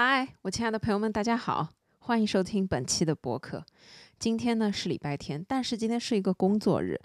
[0.00, 3.64] 嗨，我亲爱的朋友们，大家好，欢迎收听本期的播客。
[4.16, 6.96] 今天呢是礼拜天，但是今天是一个工作日。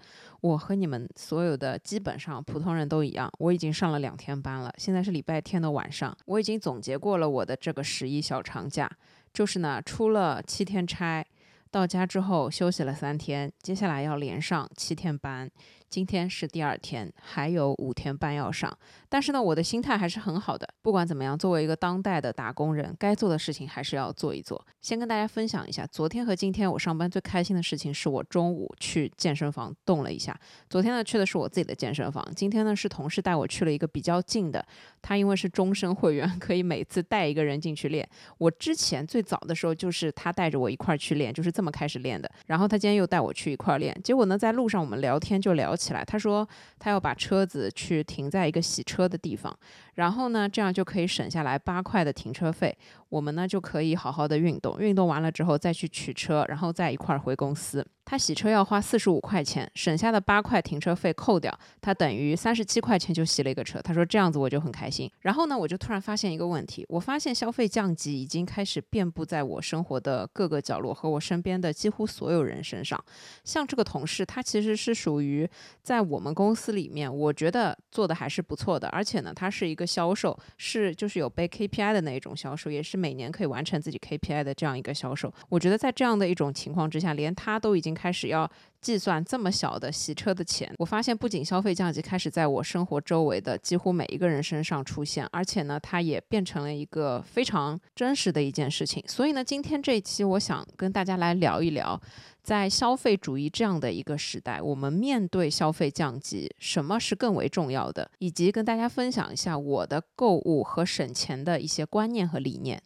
[0.41, 4.71] 我和你们所有的基本上普通人都一样，我已经上了两天班了。
[4.77, 8.87] 现在是礼拜天的晚上，我已经总结过了我的这个十一小长假，
[9.33, 11.25] 就是呢出了七天差，
[11.71, 15.49] 到家之后休息了三天，接下来要连上七天班。
[15.93, 18.75] 今天是第二天，还有五天半要上，
[19.07, 20.67] 但是呢，我的心态还是很好的。
[20.81, 24.59] 不管怎么样，作为一个当代的打工人，该做的事情还是要做一做。
[24.81, 30.35] 先跟大家分享一下，昨天和今天我上班最开心的事情是我中午去健身房动了一下。
[30.67, 34.65] 昨天呢去的是我自己的健身房，今天呢是同事带我去了一个比较近的。
[34.99, 38.09] 他因为是终身会员， 可以每次带一个人进去练。
[38.39, 42.27] 我之前最早的时候就是他带着我一块儿去练，就是这么开始练的。
[42.47, 46.47] 然后他今天又带我去一块儿练，结果呢在路上我们聊天就聊起起来，他说
[46.79, 49.53] 他要把车子去停在一个洗车的地方，
[49.95, 52.77] 然后呢这样就可以省下来八块的停车费，
[53.09, 57.85] 我们呢就可以好好的运动，运动完了之后再去取车，然后再一块儿回公司。
[58.05, 63.81] 他洗车要花四十五块钱，省下的八块停车费扣掉，他等于三十七块钱就洗了一个车。
[63.81, 65.09] 他说这样子我就很开心。
[65.21, 73.01] 然后呢，我就突然发现一个问题，我发现消费降级已经开始遍布在我生活的各个角落和我身边的几乎所有人身上。
[73.45, 75.49] 像这个同事，他其实是属于
[75.81, 78.89] 在我们公司里面，我觉得做的还是不错的。
[78.89, 85.33] 而且呢，他是一个销售，是就是有被 KPI 的那一种销售，也是每年可以完成自己 KPI 的这样一个销售。
[85.47, 87.93] 我觉得在这样的一种情况之下，连他都已经。
[87.93, 88.49] 开始要
[88.83, 99.01] 计算这么小的洗车的钱，我发现不仅消费降级开始在我生活周围的几乎每一个人身上出现，而且呢，它也变成了一个非常真实的一件事情。
[99.07, 101.99] 所以呢，今天这一期我想跟大家来聊一聊，
[102.43, 112.81] 在消费主义这样的一个时代，我们面对消费降级，什么是更为重要的，以及跟大家分享一下我的购物和省钱的一些观念和理念。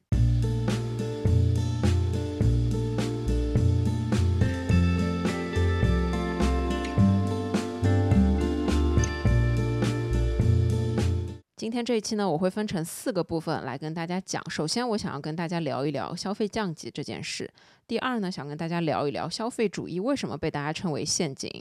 [11.58, 14.48] 今天这一期呢，我会分成四个部分来跟大家讲。
[14.48, 17.52] 首先，我想要跟大家聊一聊消费降级这件事。
[17.88, 21.52] 第二呢，想跟大家聊一聊消费主义为什么被大家称为陷阱。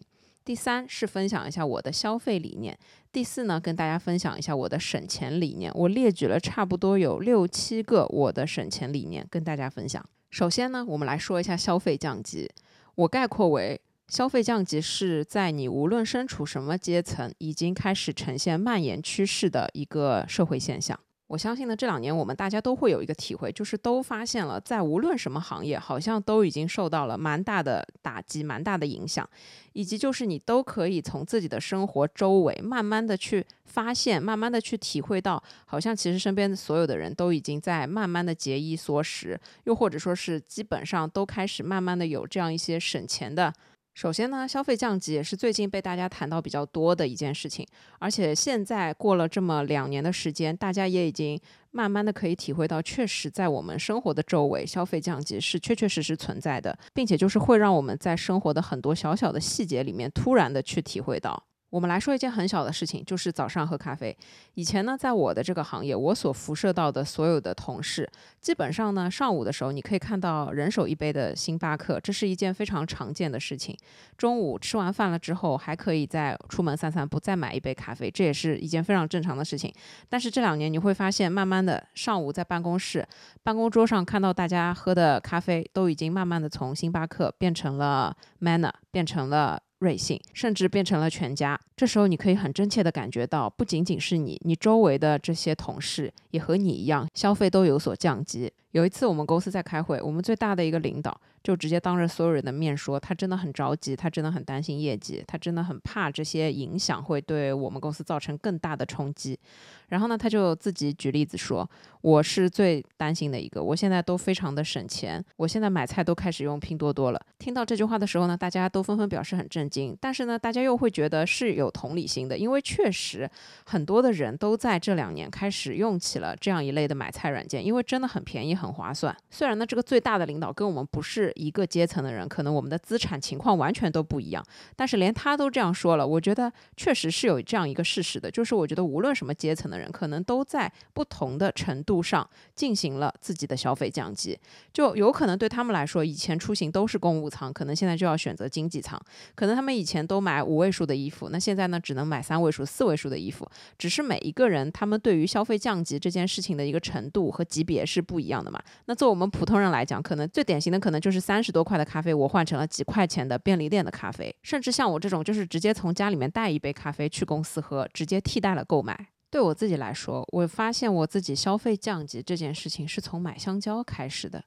[0.44, 2.78] 第三是分享一下我的消费理念。
[3.10, 5.72] 第四呢，跟大家分享一下我的省钱理念。
[5.74, 10.04] 我列举了差不多有六七个我的省钱理念跟大家分享。
[10.28, 12.50] 首先呢，我们来说一下消费降级，
[12.96, 13.80] 我概括为。
[14.08, 20.98] 消费降级是在你无论身处什么阶层，已经开始呈现蔓延趋势的一个社会现象。
[21.26, 29.28] 我相信呢，这两年我们大家都会有一个体会，就是都发现了，在无论什么行业，好像都已经受到了蛮大的打击、蛮大的影响，
[29.72, 43.52] 以及就是你都可以从自己的生活周围慢慢的去发现，慢慢的去体会到，好像其实身边的所有的人都已经在慢慢的节衣缩食，又或者说是基本上都开始慢慢的有这样一些省钱的。
[43.96, 47.66] 首先呢，消费降级也是最近被大家谈到比较多的一件事情，
[47.98, 51.40] 而且现在过了这么两年的时间，大家也已经
[51.70, 61.42] 慢慢的可以体会到，确实在我们生活的周围，消费降级是确确实实存在的，并且就是会让我们在生活的很多小小的细节里面，突然的去体会到。
[61.76, 64.16] 我们来说一件很小的事情，就是早上喝咖啡。
[64.54, 68.10] 以前呢，在我的这个行业，我所辐射到的所有的同事，
[68.40, 73.76] 基本上呢，上午的时候你可以看到人手一杯的星巴克，这是一件非常常见的事情。
[74.16, 79.70] 中午吃完饭了之后，还可以再出门散散步，再买一杯咖啡，这也是一件非常正常的事情。
[80.08, 83.06] 但是这两年你会发现，慢慢的上午在办公室
[83.42, 89.60] 办公桌上看到大家喝的咖啡，都已经慢慢的从星巴克变成了 Manner，变成了。
[89.78, 91.60] 瑞幸，甚至变成了全家。
[91.76, 98.52] 这时候，你可以很真切地感觉到，不仅仅是你，你周围的这些同事也和你一样，消费都有所降级。
[98.72, 109.38] 有一次，我们公司在开会，我们最大的一个领导就直接当着所有人的面说，他真的很着急，他真的很担心业绩，他真的很怕这些影响会对我们公司造成更大的冲击。
[109.88, 111.68] 然后呢，他就自己举例子说，
[112.02, 117.20] 我是最担心的一个，我现在都非常的省钱，我现在买菜都开始用拼多多了。
[117.38, 123.28] 听到这句话的时候呢，大家都纷纷表示很震惊，但是呢，大家又会觉得是有同理心的，因为确实
[123.64, 128.76] 很多的人都在这两年开始用起了这样一类的买菜软件，因为真的很便宜很。
[128.76, 129.16] 划算。
[129.30, 134.44] 虽然呢，这个最大的领导跟我们不是一个阶层的人，可能我们的资产情况完全都不一样。
[134.76, 144.38] 但是连他都这样说了，我觉得确实是有这样一个事实的，就是我觉得无论什么阶层的人，可能都在不同的程度上进行了自己的消费降级。
[144.72, 149.00] 就有可能对他们来说，以前出行都是公务舱，可能现在就要选择经济舱。
[149.34, 153.48] 可能他们以前都买五位数的衣服，那现在呢，只能买三位数、四位数的衣服。
[153.78, 158.62] 只是每一个人他们对于消费降级这件事情的一个程度和级别是不一样的嘛。
[158.86, 169.08] 那作为我们普通人来讲，可能最典型的可能就是三十多块的咖啡，我换成了几块钱的便利店的咖啡，甚至像我这种就是直接从家里面带一杯咖啡去公司喝，直接替代了购买。
[169.30, 174.42] 对我自己来说，我发现我自己消费降级这件事情是从买香蕉开始的。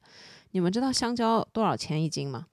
[0.52, 2.48] 你们知道香蕉多少钱一斤吗？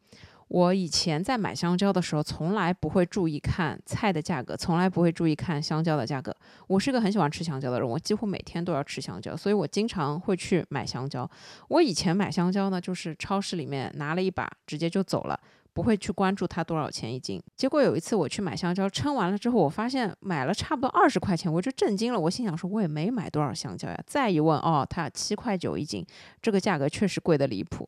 [0.49, 6.37] 我以前在买香蕉的时候，从来不会注意看菜的价格，从来不会注意看香蕉的价格。
[6.69, 11.29] 我是个很喜欢吃香蕉的人，我几乎每天都要吃香蕉，所以我经常会去买香蕉。
[11.69, 15.41] 我以前买香蕉呢，就是超市里面拿了一把，直接就走了。
[15.77, 17.39] 不会去关注它多少钱一斤。
[17.55, 22.19] 结果有一次我去买香蕉，称完了之后，我发现买了差不多二十块钱，我就震惊了。
[22.19, 24.05] 我心想说，我也没买多少香蕉呀。
[24.07, 26.03] 再一问，哦，它七块九一斤，
[26.41, 27.87] 这个价格确实贵得离谱。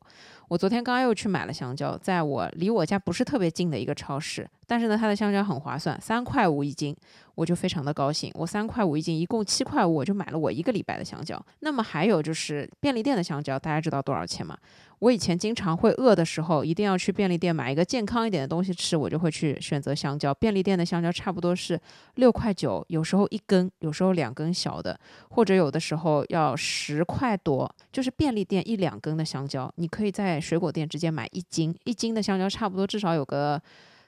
[0.48, 6.94] 我昨天刚刚又去买了香蕉，在我离我家不是特别近的一个超市，但是呢，它的香蕉很划算，三块五一斤，
[7.36, 8.30] 我就非常的高兴。
[8.34, 11.42] 我三块五一斤，一共七块五，我就买了我一个礼拜的香蕉。
[11.60, 14.56] 那么还有就是便利店的香蕉，大家知道多少钱吗？
[15.00, 20.34] 我以前经常会饿的时候，一定要去便利店买一个健康一点的东西吃，我就会去选择香蕉。
[20.34, 21.80] 便利店的香蕉差不多是
[22.16, 24.98] 六块九，有时候一根，有时候两根小的，
[25.30, 27.72] 或者有的时候要十块多。
[27.92, 33.60] 就是便利店一两根的香蕉，你可以在水果店直接买一斤，一斤的香蕉差不多至少有个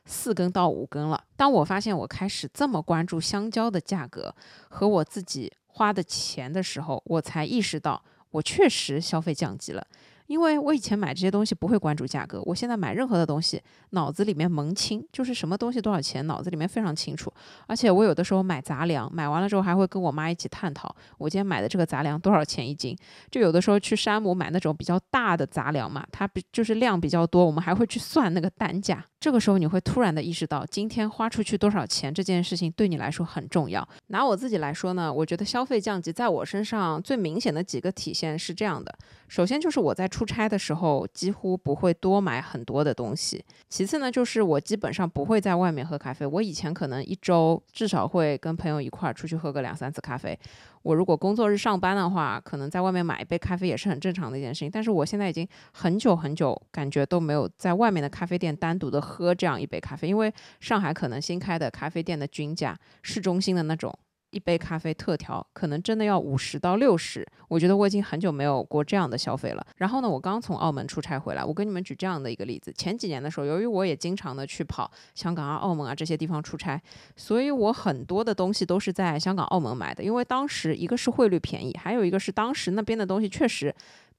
[0.06, 1.22] 四根到五根了。
[1.36, 4.34] 当我发现我开始这么关注香蕉的价格
[4.68, 8.02] 和我自己花的钱的时候，我才意识到
[8.32, 9.86] 我确实消费降级了。
[10.30, 13.60] 因为我以前买这些东西不会关注价格，我现在买任何的东西，
[13.90, 17.32] 脑子里面门清，就是什么东西多少钱，脑子里面非常清楚。
[17.66, 22.96] 而且我有的时候买杂粮，买完了之后还会跟我妈一起探讨，我今天买的这个杂粮多少钱一斤。
[23.28, 29.04] 就有的时候去山姆买那种比较大的杂粮嘛，它比就是量比较多，我们还会去算那个单价。
[29.18, 33.86] 这个时候你会突然的意识到，今天花出去多少钱这件事情对你来说很重要。
[34.06, 38.96] 拿我自己来说呢，我觉得消费降级在我身上最明显的几个体现是这样的：
[39.26, 46.26] 首先就是我在出出差的时候几乎不会多买很多的东西；其次呢，就是我基本上不会在外面喝咖啡。
[46.26, 50.38] 我以前可能一周至少会跟朋友一块儿出去喝个两三次咖啡。
[50.82, 54.70] 我如果工作日上班的话，可能在外面买一杯咖啡也是很正常的一件事情。
[54.70, 60.30] 但是我现在已经很久很久感觉都没有在外面的咖啡店单独的喝这样一杯咖啡，因为
[60.60, 63.98] 上海可能新开的咖啡店的均价，市中心的那种。
[64.30, 69.66] 一杯咖啡特调可能真的要五十到六十，我觉得我已经很久没有过这样的消费了。
[69.76, 76.80] 然后呢，我刚从澳门出差回来，我跟你们举这样的一个例子：前几年的时候，由于我也经常的去跑香港啊、澳门啊这些地方出差，
[77.16, 80.02] 所以我很多的东西都是在香港、澳门买的。
[80.04, 83.74] 因为当时一个是汇率便宜，还有一个是当时那边的东西确实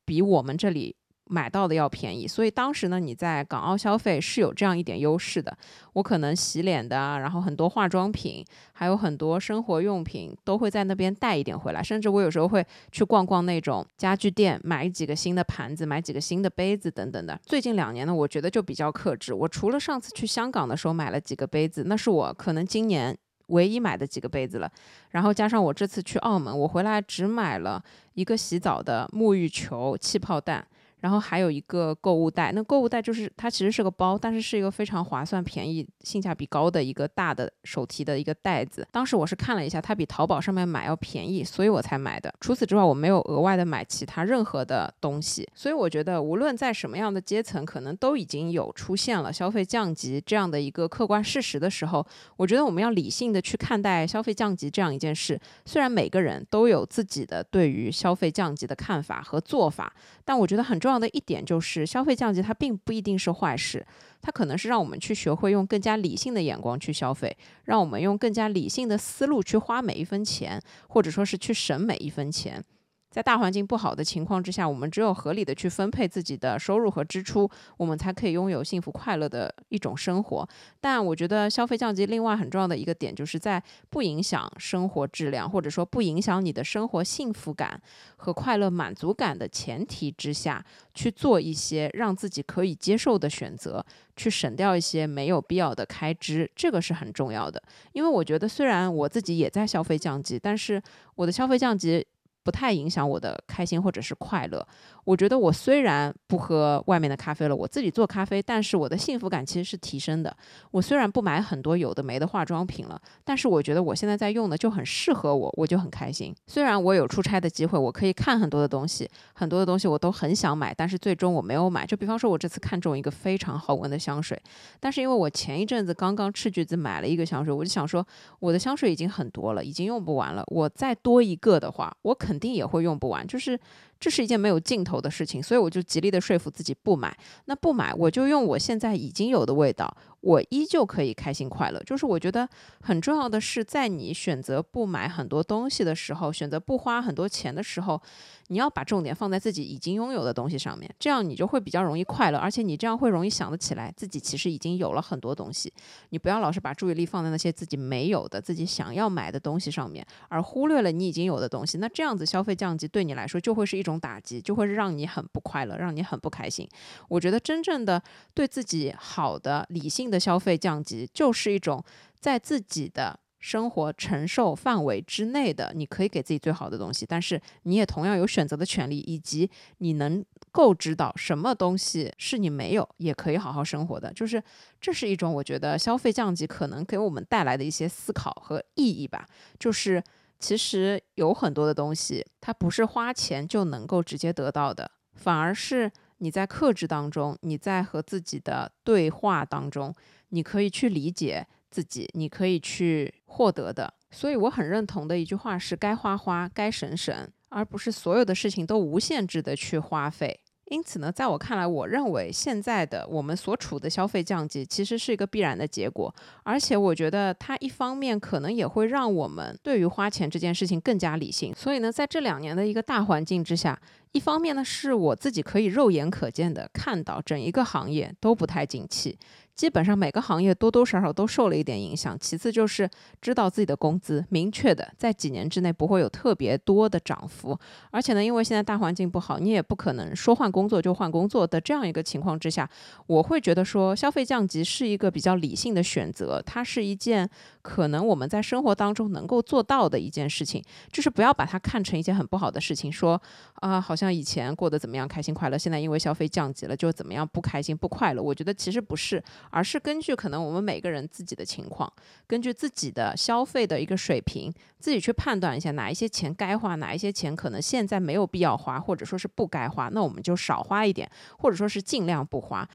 [0.05, 0.95] 比我们这里。
[1.25, 5.57] 买到的要便宜，所以当时呢，你在港澳消费是有这样一点优势的。
[5.93, 11.81] 我可能洗脸的，然后很多化妆品，还有很多生活用品都会在那边带一点回来。
[11.81, 17.39] 甚至我有时候会去逛逛那种家具店，买几个新的盘子，买几个新的杯子等等的。
[17.45, 19.33] 最近两年呢，我觉得就比较克制。
[19.33, 23.17] 我除了上次去香港的时候买了几个杯子，那是我可能今年
[23.47, 24.69] 唯一买的几个杯子了。
[25.11, 27.81] 然后加上我这次去澳门，我回来只买了
[28.15, 30.67] 一个洗澡的沐浴球、气泡蛋。
[31.01, 38.87] 然后还有一个购物袋，那购物袋就是它其实是个包，但是是一个非常划算、便宜、性价比高的一个大的手提的一个袋子。
[38.91, 42.33] 当时我是看了一下，它比淘宝上面买要便宜，所以我才买的。
[42.39, 45.49] 除此之外，我没有额外的买其他任何的东西。
[45.55, 52.05] 所以我觉得，无论在什么样的阶层，可能都已经有出现了消费降级这样的一个客观事实的时候，
[52.37, 55.39] 我觉得我们要理性的去看待消费降级这样一件事。
[55.65, 59.91] 虽然每个人都有自己的对于消费降级的看法和做法，
[60.31, 60.97] 但我觉得很重要。
[60.97, 63.85] 的一点就是，消费降级它并不一定是坏事，
[64.21, 67.35] 它可能是让我们去学会用更加理性的眼光去消费，
[67.65, 72.63] 让我们用更加理性的思路去花每一分钱，或者说是去省每一分钱。
[73.11, 80.47] 在大环境不好的情况之下，我们只有合理的去分配自己的收入和支出，我们才可以拥有幸福快乐的一种生活。
[80.79, 87.79] 但我觉得消费降级另外很重要的一个点，就是在不影响生活质量，或者说不影响你的生活幸福感
[88.15, 90.63] 和快乐满足感的前提之下，
[90.93, 97.61] 去做一些让自己可以接受的选择，去省掉一些没有必要的开支，这个是很重要的。
[97.91, 100.81] 因为我觉得，虽然我自己也在消费降级，但是
[101.15, 102.07] 我的消费降级。
[102.43, 104.65] 不太影响我的开心或者是快乐。
[105.03, 110.35] 我觉得我虽然不喝外面的咖啡了，我自己做咖啡，但是我的幸福感其实是提升的。
[110.69, 116.33] 我虽然不买很多有的没的化妆品了，但是我觉得我现在在用的就很适合我，我就很开心。
[116.45, 121.85] 虽然我有出差的机会，我可以看很多的东西，很多的东西我都很想买，但是最终我没有买。
[121.85, 124.39] 就比方说，我这次看中一个非常好闻的香水，
[124.79, 128.05] 但是因为我前一阵子刚刚斥巨资买了一个香水，我就想说，
[128.39, 133.59] 我的香水已经很多了，已经用不完了，我再多一个的话，我肯肯定也会用不完，就是。
[133.99, 137.15] 这是一件没有尽头的事情，所以我就极力的说服自己不买。
[137.45, 139.95] 那不买，我就用我现在已经有的味道。
[140.21, 142.47] 我依旧可以开心快乐，就是我觉得
[142.81, 147.99] 很重要的是，在你选择不买很多东西的时候，选择不花很多钱的时候，
[148.47, 155.73] 你要把重点放在自己已经拥有的东西上面，这样你就会比较容易快乐，而且你这样会容易想得起来自己其实已经有了很多东西。
[156.09, 161.79] 你不要老是把注意力放在那些自己没有的、自己想要买的东西上面，而忽略了你已经有的东西。
[161.79, 166.69] 那这样子消费降级对你来说就会是一种打击，就会让你很不快乐，让你很不开心。
[167.09, 167.99] 我觉得真正的
[168.35, 170.10] 对自己好的理性。
[170.11, 171.83] 的消费降级就是一种
[172.19, 179.49] 在自己的生活承受范围之内的，你可以给自己最好的东西，但是你也同样有选择的权利，以及
[179.79, 184.43] 你能够知道什么东西是你没有也可以好好生活的，就是
[184.79, 189.25] 这是一种我觉得消费降级可能给我们带来的一些思考和意义吧。
[189.57, 190.03] 就是
[190.37, 195.91] 其实有很多的东西，它不是花钱就能够直接得到的，反而是。
[196.21, 199.93] 你在克制当中，你在和自己的对话当中，
[200.29, 203.91] 你可以去理解自己，你可以去获得的。
[204.11, 210.39] 所以我很认同的一句话是：该花花，该省省，而不是所有的事情都无限制的去花费。
[210.71, 216.13] 因此呢，在我看来，我认为现在的我们所处的消费降级其实是一个必然的结果，
[216.43, 221.53] 而且我觉得它一方面可能也会让我们对于花钱这件事情更加理性。
[221.53, 223.77] 所以呢，在这两年的一个大环境之下。
[224.13, 229.17] 一方面呢，是我自己可以肉眼可见的看到，整一个行业都不太景气。
[229.61, 232.17] 基本上每个行业多多少少都受了一点影响。
[232.19, 232.89] 其次就是
[233.21, 237.55] 知道自己的工资明确的在几年之内不会有特别多的涨幅，
[237.91, 242.67] 而且呢，因为现在大环境不好，你也不可能说换工作就换工作的这样一个情况之下，
[243.05, 247.29] 我会觉得说消费降级是一个比较理性的选择，它是一件
[247.61, 250.59] 可能我们在生活当中能够做到的一件事情，
[250.91, 253.21] 就是不要把它看成一件很不好的事情，说
[253.57, 258.23] 啊，好像以前过得怎么样开心快乐，现在因为消费降级了就怎么样不开心不快乐。
[258.23, 259.23] 我觉得其实不是。
[259.51, 261.91] 而是根据可能我们每个人自己的情况，
[262.25, 272.67] 根据自己的消费的一个水平，自己去判断一下哪一些钱该花，哪一些钱可能现在没有必要花，或者说是不该花，那我们就少花一点，或者说是尽量不花。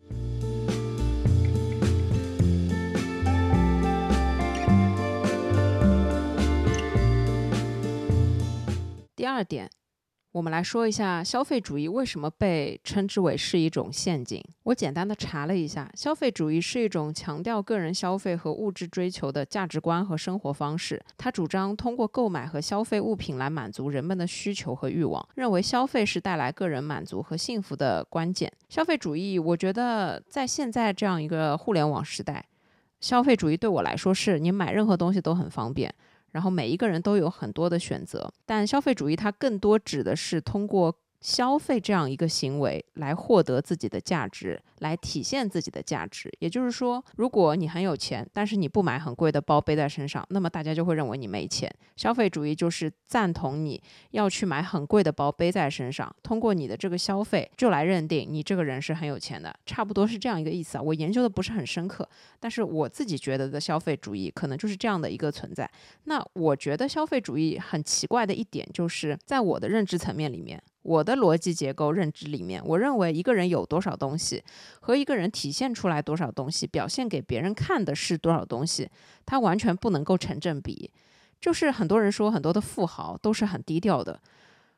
[9.16, 9.68] 第二点。
[10.36, 14.38] 我们来说一下消费主义为什么被称之为是一种陷阱。
[14.64, 21.02] 我简单的查了一下，消费主义是一种强调个人消费和物质追求的价值观和生活方式。
[21.16, 28.52] 它主张通过购买和消费物品来满足人们的需求和欲望，认为消费是带来个人满足和幸福的关键。
[28.68, 32.44] 消费主义，我觉得在现在这样一个互联网时代，
[33.00, 35.94] 消费主义对我来说是你买任何东西都很方便。
[36.36, 40.94] 然后每一个人都有很多的选择，但消费主义它更多指的是通过。
[41.26, 46.32] 消费这样一个行为来获得自己的价值，来体现自己的价值。
[46.38, 51.68] 也就是说，如果你很有钱，但是你不买很贵的包背在身上，那么大家就会认为你没钱。
[51.96, 60.80] 消费主义就是赞同你要去买很贵的包背在身上，通过你的这个消费就来认定你这个人是很有钱的，差不多是这样一个意思啊。
[60.80, 65.68] 我研究的不是很深刻，但是我自己觉得的消费主义可能就是这样的一个存在。
[66.04, 70.62] 那我觉得消费主义很奇怪的一点，就是在我的认知层面里面。
[70.86, 74.40] 我的逻辑结构认知里面，我认为一个人有多少东西，
[74.78, 78.88] 和一个人体现出来多少东西，表现给别人看的是多少东西，
[79.26, 80.88] 它完全不能够成正比。
[81.40, 84.20] 就是很多人说，很多的富豪都是很低调的，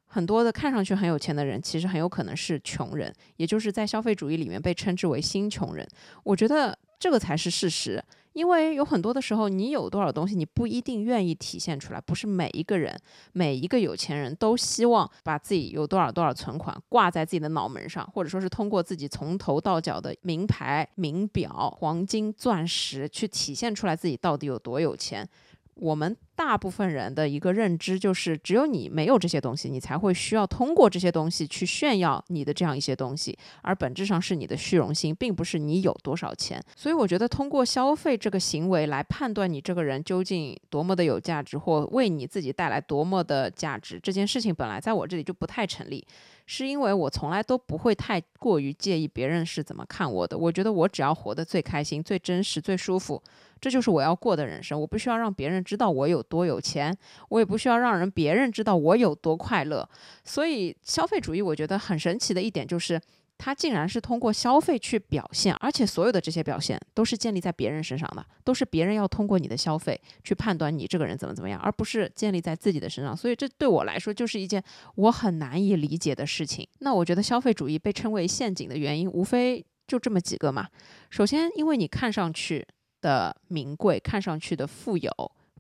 [0.06, 5.86] 很多的看上去很有钱的人，其实很有可能是穷人，也就是在消费主义里面被称之为新穷人。
[6.24, 8.02] 我觉得这个才是事实。
[8.38, 12.00] 因为有很多的时候，你有多少东西，你不一定愿意体现出来。
[12.00, 12.96] 不是每一个人，
[13.32, 25.28] 每一个有钱人都希望把自己有多少多少存款挂在自己的脑门上，或者说是通过自己从头到脚的名牌、名表、黄金、钻石去体现出来自己到底有多有钱。
[25.74, 36.62] 我们大部分人的一个认知就是，只有你没有这些东西，你才会需要通过这些东西去炫耀你的这样一些东西，而本质上是你的虚荣心，并不是你有多少钱。
[36.76, 46.06] 所以我觉得通过消费这个行为来判断你这个人究竟多么的有价值，或为你自己带来多么的价值，这件事情本来在我这里就不太成立。
[46.50, 50.38] 是因为我从来都不会太过于介意别人是怎么看我的。
[50.38, 53.22] 我觉得我只要活得最开心、最真实、最舒服，
[53.60, 54.80] 这就是我要过的人生。
[54.80, 56.96] 我不需要让别人知道我有多有钱，
[57.28, 59.88] 我也不需要让人别人知道我有多快乐。
[60.24, 63.00] 所以，消费主义我觉得很神奇的一点就是。
[63.40, 73.16] 它竟然是通过消费去表现，而且所有的这些表现都是建立在别人身上的，都是别人要通过你的消费去判断你这个人怎么怎么样，而不是建立在自己的身上。
[73.16, 74.60] 所以这对我来说就是一件
[74.96, 76.66] 我很难以理解的事情。
[76.80, 80.66] 那我觉得消费主义被称为陷阱的原因，无非就这么几个嘛。
[81.08, 82.66] 首先，因为你看上去
[83.00, 85.12] 的名贵，看上去的富有。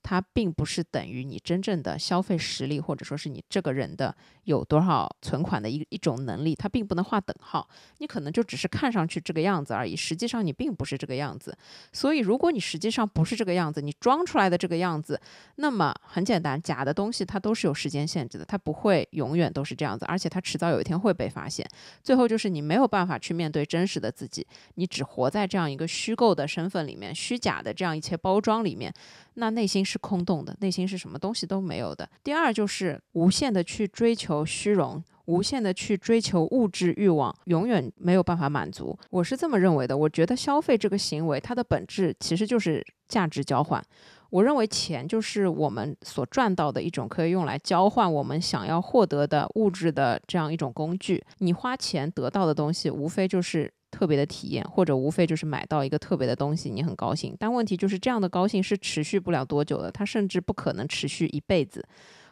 [0.02, 4.14] 它并不是等于你真正的消费实力，或者说是你这个人的
[4.44, 7.68] 有多少存款的一一种能力，它并不能划等号。
[7.98, 11.56] 你可能就只是看上去这个样子而已，实际上你并不是这个样子。
[11.92, 15.20] 所以，如果你实际上不是这个样子，你装出来的这个样子，
[15.56, 21.68] 那么很简单，假的东西它都是有时间限制的，它不会永远都是这样子，而且它迟早有一天会被发现。
[22.02, 28.92] 最后就是你没有办法去面对真实的自己，你只活在这样一个虚构的身份里面，虚假的这样一切包装里面。
[29.40, 32.08] 那内心是空洞的，内心是什么东西都没有的。
[32.24, 38.98] 第二就是无限的去追求虚荣，无限的去追求物质欲望，永远没有办法满足。
[39.10, 39.96] 我是这么认为的。
[39.96, 43.82] 我觉得消费这个行为，它的本质其实就是价值交换。
[44.30, 51.24] 我认为钱就是我们所赚到的一种可以用来交换我们想要获得的物质的这样一种工具。
[51.38, 53.72] 你花钱得到的东西，无非就是。
[53.98, 57.36] 特别的体验，或者无非就是买到一个特别的东西，你很高兴。
[57.36, 61.84] 但问题就是这样的高兴是持续不了多久的，它甚至不可能持续一辈子。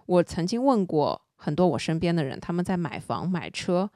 [0.06, 3.90] 我曾经问过很多我身边的人，他们在买房买车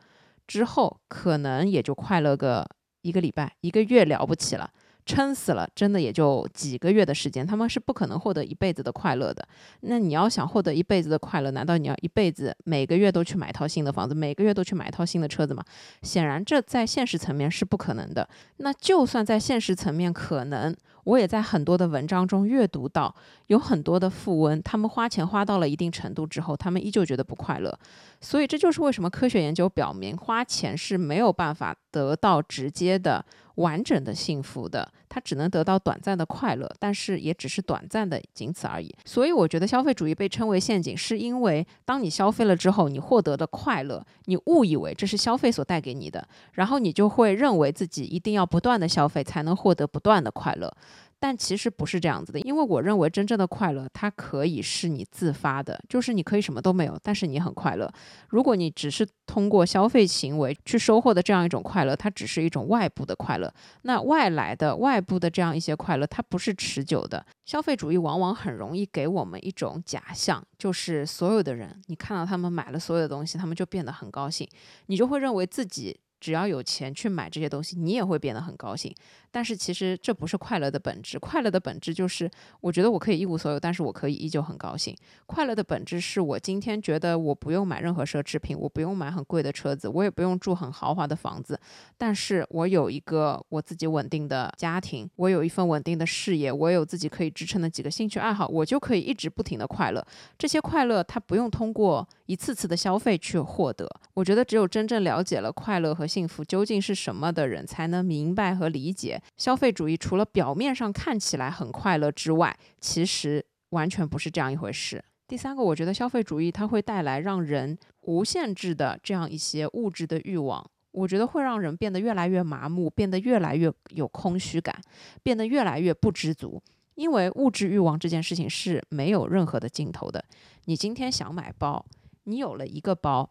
[0.48, 2.68] 之后，可能也就快乐个
[3.02, 4.68] 一个礼拜、一个月了不起了。
[5.10, 9.46] 撑死了，真的也就几个月的时间，他们是不可能获得一辈子的快乐的。
[9.80, 15.64] 那你要想获得一辈子的快乐，难道你要一辈子每个月都去买套新的房子，每个月都去买套新的车子吗？
[16.02, 18.28] 显然，这在现实层面是不可能的。
[18.58, 20.74] 那就算在现实层面可能，
[21.04, 23.12] 我也在很多的文章中阅读到，
[23.48, 27.76] 有很多的富翁，他们花钱花到了一定程度之后，他们依旧觉得不快乐。
[28.20, 33.24] 所以，这就是为什么科学研究表明，花钱是没有办法得到直接的。
[33.56, 38.94] 完整的幸福的，它只能得到短暂的快乐，但是也只是短暂的，仅此而已。
[39.04, 50.72] 所以我觉得消费主义被称为陷阱，是因为当你消费了之后，你获得的快乐，你误以为这是消费所带给你的，然后你就会认为自己一定要不断的消费才能获得不断的快乐。
[51.20, 57.92] 但其实不是这样子的，因为我认为真正的快乐，它可以是你自发的，就是你可以什么都没有，但是你很快乐。
[58.30, 63.52] 如果你只是通过消费行为去收获的这样一种快乐，它只是一种外部的快乐。
[63.82, 67.24] 那外来的、外部的这样一些快乐，它不是持久的。
[67.44, 74.48] 消费主义往往很容易给我们一种假象，就是所有的人，你看到他们买了所有的东西，他们就变得很高兴，
[74.86, 76.00] 你就会认为自己。
[76.20, 78.94] 只要有钱去买这些东西，你也会变得很高兴。
[79.32, 81.18] 但是其实这不是快乐的本质。
[81.18, 82.28] 快乐的本质就是，
[82.60, 84.94] 我觉得我可以一无所有，但是我可以依旧很高兴。
[85.26, 91.58] 快乐的本质是我今天觉得我不用买任何奢侈品，我不用买很贵的车子，我也不用住很豪华的房子，
[91.96, 100.04] 但是我有一个我自己稳定的家庭，我有一份稳定的事业，我有自己可以支撑的几个兴趣爱好，我就可以一直不停的快乐。
[100.36, 103.88] 这些快乐它不用通过一次次的消费去获得。
[104.14, 109.96] 我觉得只有真正了解了快乐和幸福究竟是什么的人，才能明白和理解消费主义。
[109.96, 115.02] 除了表面上看起来很快乐之外，其实完全不是这样一回事。
[115.28, 124.76] 第三个，我觉得消费主义它会带来让人无限制的这样一些物质的欲望，我觉得会让人变得越来越麻木，变得越来越有空虚感，
[125.22, 126.60] 变得越来越不知足。
[126.96, 130.22] 因为物质欲望这件事情是没有任何的尽头的。
[130.64, 131.86] 你今天想买包，
[132.24, 133.30] 你有了一个包。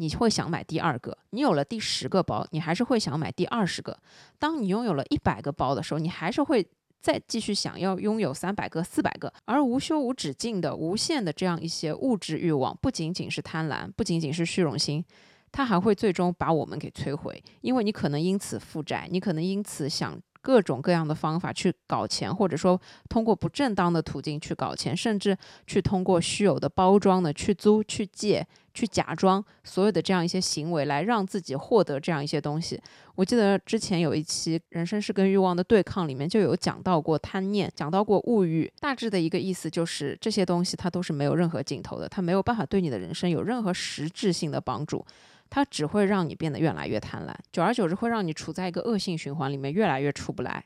[0.00, 3.98] 你会想买第二个，你有了第十个包，你还是会想买第二十个。
[4.38, 6.66] 当你拥有了一百个包的时候，你还是会
[7.02, 9.30] 再继续想要拥有三百个、四百个。
[9.44, 15.04] 而无休无止境的、无限的这样一些物质欲望，不仅仅是贪婪，不仅仅是虚荣心，
[15.52, 17.42] 它还会最终把我们给摧毁。
[17.60, 32.80] 因为你可能因此负债，你可能因此想各种各样的方法去搞钱，或者说通过不正当的途径去搞钱，甚至去通过虚有的包装呢去租、去借、去假装所有的这样一些行为来让自己获得这样一些东西。
[33.14, 45.04] 我记得之前有一期《人生是跟欲望的对抗》里面就有讲到过贪念，讲到过物欲，大致的一个意思就是这些东西它都是没有任何尽头的，它没有办法对你的人生有任何实质性的帮助。
[45.52, 50.64] 它只会让你变得越来越贪婪，久而久之会让你处在一个恶性循环里面，越来越出不来。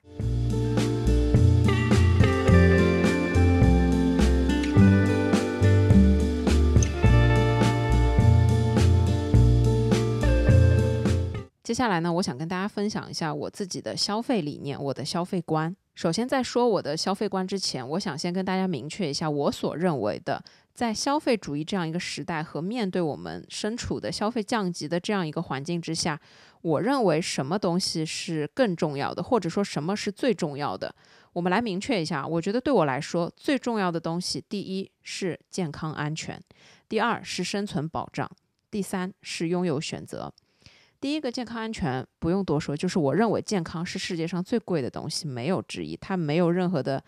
[11.62, 15.74] 接下来呢，我想跟大家分享一下我自己的消费理念，我的消费观。
[15.94, 20.44] 首先，在说我的消费观之前，我想先跟大家明确一下我所认为的。
[20.74, 26.20] 在消费主义这样一个时代和面对我们身处的消费降级的这样一个环境之下，
[26.62, 30.92] 我认为什么东西是更重要的，或者说什么是最重要的？
[31.32, 32.26] 我们来明确一下。
[32.26, 36.42] 我觉得对我来说最重要的东西，第一是健康安全，
[36.88, 38.28] 第二是生存保障，
[38.68, 40.32] 第三是拥有选择。
[41.00, 47.04] 第一个健康安全不用多说，就是我认为健康是世界上最贵的东西，没有之一，它没有任何的。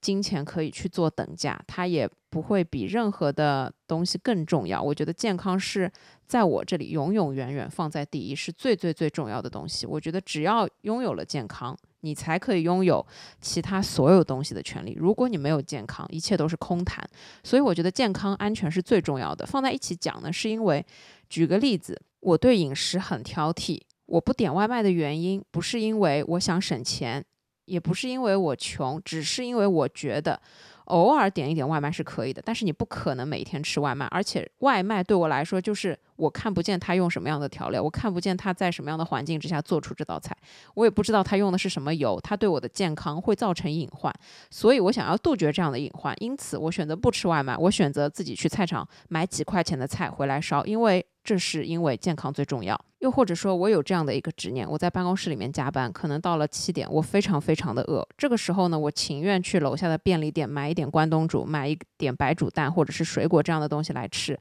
[0.00, 4.82] 金钱可以去做等价，它也不会比任何的东西更重要。
[4.82, 5.92] 我觉得健康是
[6.26, 9.84] 在我这里永永远远放在第一，是最最最重要的东西。
[9.84, 13.06] 我觉得只要拥有了健康，你才可以拥有
[13.42, 14.96] 其他所有东西的权利。
[14.98, 17.06] 如果你没有健康，一切都是空谈。
[17.44, 19.44] 所以我觉得健康安全是最重要的。
[19.44, 20.82] 放在一起讲呢，是因为
[21.28, 27.22] 举个例子，我对饮食很挑剔，我不点外卖的原因不是因为我想省钱。
[27.66, 30.38] 也不是因为我穷，只是因为我觉得
[30.86, 32.42] 偶尔点一点外卖是可以的。
[32.44, 40.36] 但是你不可能每天吃外卖，而且外卖对我来说就是我看不见他用什么样的调料，我看不见他在什么样的环境之下做出这道菜，
[40.74, 44.12] 我也不知道他用的是什么油，他对我的健康会造成隐患。
[44.50, 51.04] 所以我想要杜绝这样的隐患，因此我选择不吃外卖，我选择自己去菜场买几块钱的菜回来烧，因为。
[51.24, 64.36] 这是因为健康最重要，又或者说，我有这样的一个执念，我在办公室里面加班，可能到了七点，我非常非常的饿，这个时候呢，我情愿去楼下的便利店买一点关东煮，买一点白煮蛋或者是水果这样的东西来吃，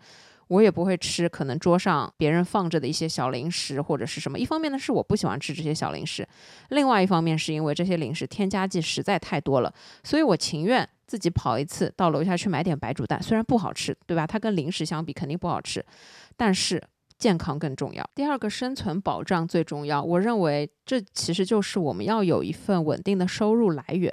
[0.47, 4.39] 我也不会吃可能桌上别人放着的一些小零食或者是什么。
[4.39, 6.25] 一方面呢，是我不喜欢吃这些小零食；，
[6.69, 9.71] 另外一方面是因为这些零食添加剂实在太多了，
[10.03, 14.25] 所以我情愿自己跑一次到楼下去买点白煮蛋，虽然不好吃，对吧？
[14.25, 15.85] 它跟零食相比肯定不好吃。
[16.41, 16.81] 但是
[17.19, 18.03] 健康更重要。
[18.15, 20.01] 第二个，生存保障最重要。
[20.01, 24.11] 我认为这其实就是我们要有一份稳定的收入来源。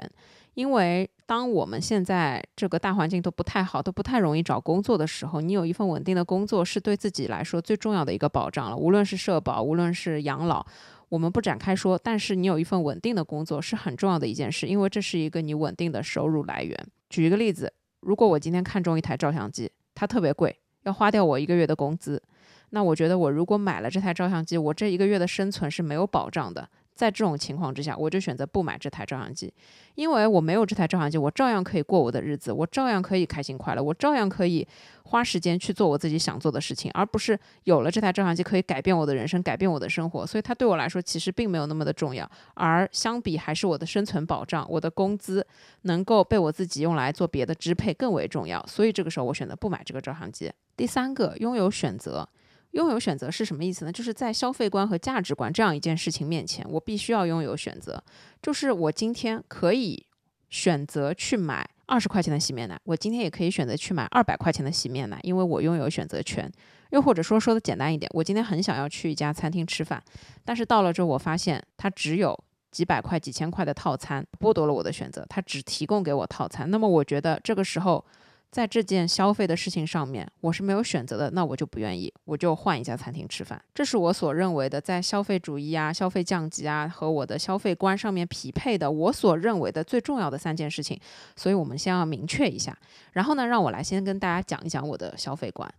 [0.53, 8.77] 因为当我们现在这个大环境都不太好，都不太容易找工作的时候，你有一份稳定的工作是对自己来说最重要的一个保障了。
[8.77, 10.67] 无论是社保，无论是养老，
[11.09, 11.97] 我们不展开说。
[11.97, 16.77] 但是你有一份稳定的工作是很重要的一件事，因为这是一个你稳定的收入来源。
[17.09, 20.55] 举一个例子，如果我今天看中一台照相机，它特别贵。
[20.85, 22.23] 要花掉我一个月的工资，
[22.71, 26.69] 那我觉得我如果买了这台照相机，我这一个月的生存是没有保障的。
[26.95, 29.55] 在这种情况之下，我就选择不买这台照相机，
[29.95, 34.67] 因为我没有这台照相机，我照样可以过我的日子，我照样可以开心快乐，我照样可以
[35.05, 40.27] 花时间去做我自己想做的事情，而不是有了这台照相机可以改变我的人生，改变我的生活。
[40.27, 45.47] 所以它对我来说其实并没有那么的重要，而相比还是我的生存保障，我的工资
[45.83, 48.61] 能够被我自己用来做别的支配更为重要。
[48.67, 50.51] 所以这个时候我选择不买这个照相机。
[50.79, 52.27] 第三个，拥有选择。
[52.73, 53.91] 拥有选择是什么意思呢？
[53.91, 58.01] 就是在消费观和价值观这样一件事情面前，我必须要拥有选择。
[58.41, 60.07] 就是我今天可以
[60.51, 66.49] 选择去买二十块钱的洗面奶，我今天也可以选择去买二百块钱的洗面奶，因为我拥有选择权。
[66.91, 70.01] 又或者说说的简单一点，我今天很想要去一家餐厅吃饭，
[70.45, 72.39] 但是到了之后我发现它只有
[72.71, 76.71] 几百块、几千块的套餐，剥夺了我的选择，它只提供给我套餐。
[76.71, 78.05] 那么我觉得这个时候。
[78.51, 83.61] 在这件消费的事情上面，我是没有选择的，那我就不愿意，我就换一家餐厅吃饭。
[83.75, 90.99] 这是我所认为的，在消费主义啊、消费降级啊和我的消费观上面匹配的，我所认为的最重要的三件事情。
[91.37, 92.77] 所以，我们先要明确一下。
[93.13, 95.73] 然后呢，让我来先跟大家讲一讲我的消费观。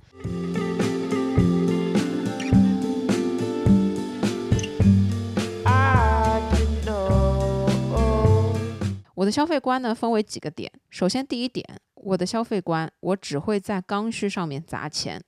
[9.19, 10.71] 我的消费观呢，分为几个点。
[10.89, 11.65] 首先，第一点。
[11.95, 15.21] 我的消费观，我只会在刚需上面砸钱。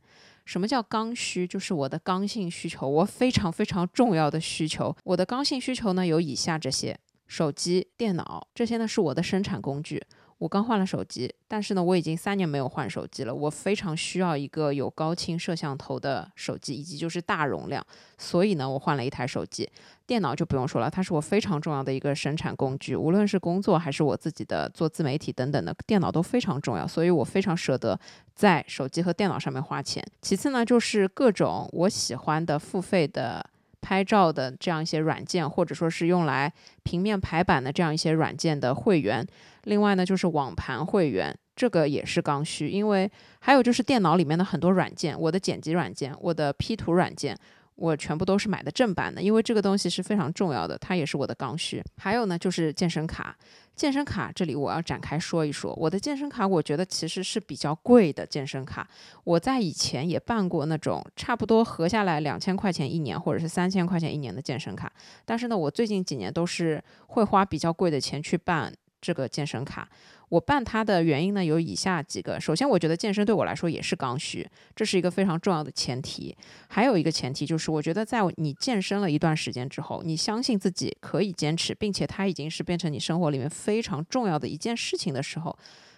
[0.46, 1.46] 什么叫刚需？
[1.46, 4.96] 就是我的刚性需求，我非常非常重要的需求。
[5.04, 10.02] 我的刚性需求呢，有以下这些：手机、电脑，这些呢是我的生产工具。
[10.42, 13.34] 我刚换了手机，但是呢，我已经三年没有换手机了。
[13.34, 17.86] 我非常需要一个有高清摄像头的手机，以及就是大容量，
[18.18, 19.70] 所以呢，我换了一台手机。
[20.08, 28.00] 电脑就不用说了，它是我非常重要的一个生产工具，无论是工作还是我自己的做自媒体等等的，电脑都非常重要，所以我非常舍得
[28.34, 30.04] 在手机和电脑上面花钱。
[30.24, 33.46] 其次呢，就是各种我喜欢的付费的。
[33.84, 39.26] 拍照的这样一些软件，或者说是用来平面排版的这样一些软件的会员，
[39.64, 42.70] 另外呢就是网盘会员，这个也是刚需。
[42.70, 47.38] 因为还有就是电脑里面的很多软件，我的剪辑软件，我的 P 图软件。
[47.76, 51.82] 我全部都是买的正版的，因为这个东西是非常重要的，它也是我的刚需。
[51.98, 53.36] 还有呢，就是健身卡。
[53.76, 58.88] 健身卡这里我要展开说一说，我的健身卡我觉得其实是比较贵的健身卡。
[59.24, 64.92] 我在以前也办过那种差不多合下来两千块钱一年或者是三千块钱一年的健身卡，
[65.26, 69.90] 但是呢，我最近几年都是会花比较贵的钱去办这个健身卡。
[70.30, 72.40] 我办它的原因呢，有以下几个。
[72.40, 76.34] 首先，我觉得健身对我来说也是刚需，这是一个非常重要的前提。
[76.70, 85.58] 还有一个前提就是，我觉得在你健身了一段时间之后，你相信自己可以坚持，并且它已经是变成你生活里面非常重要的一件事情的时候，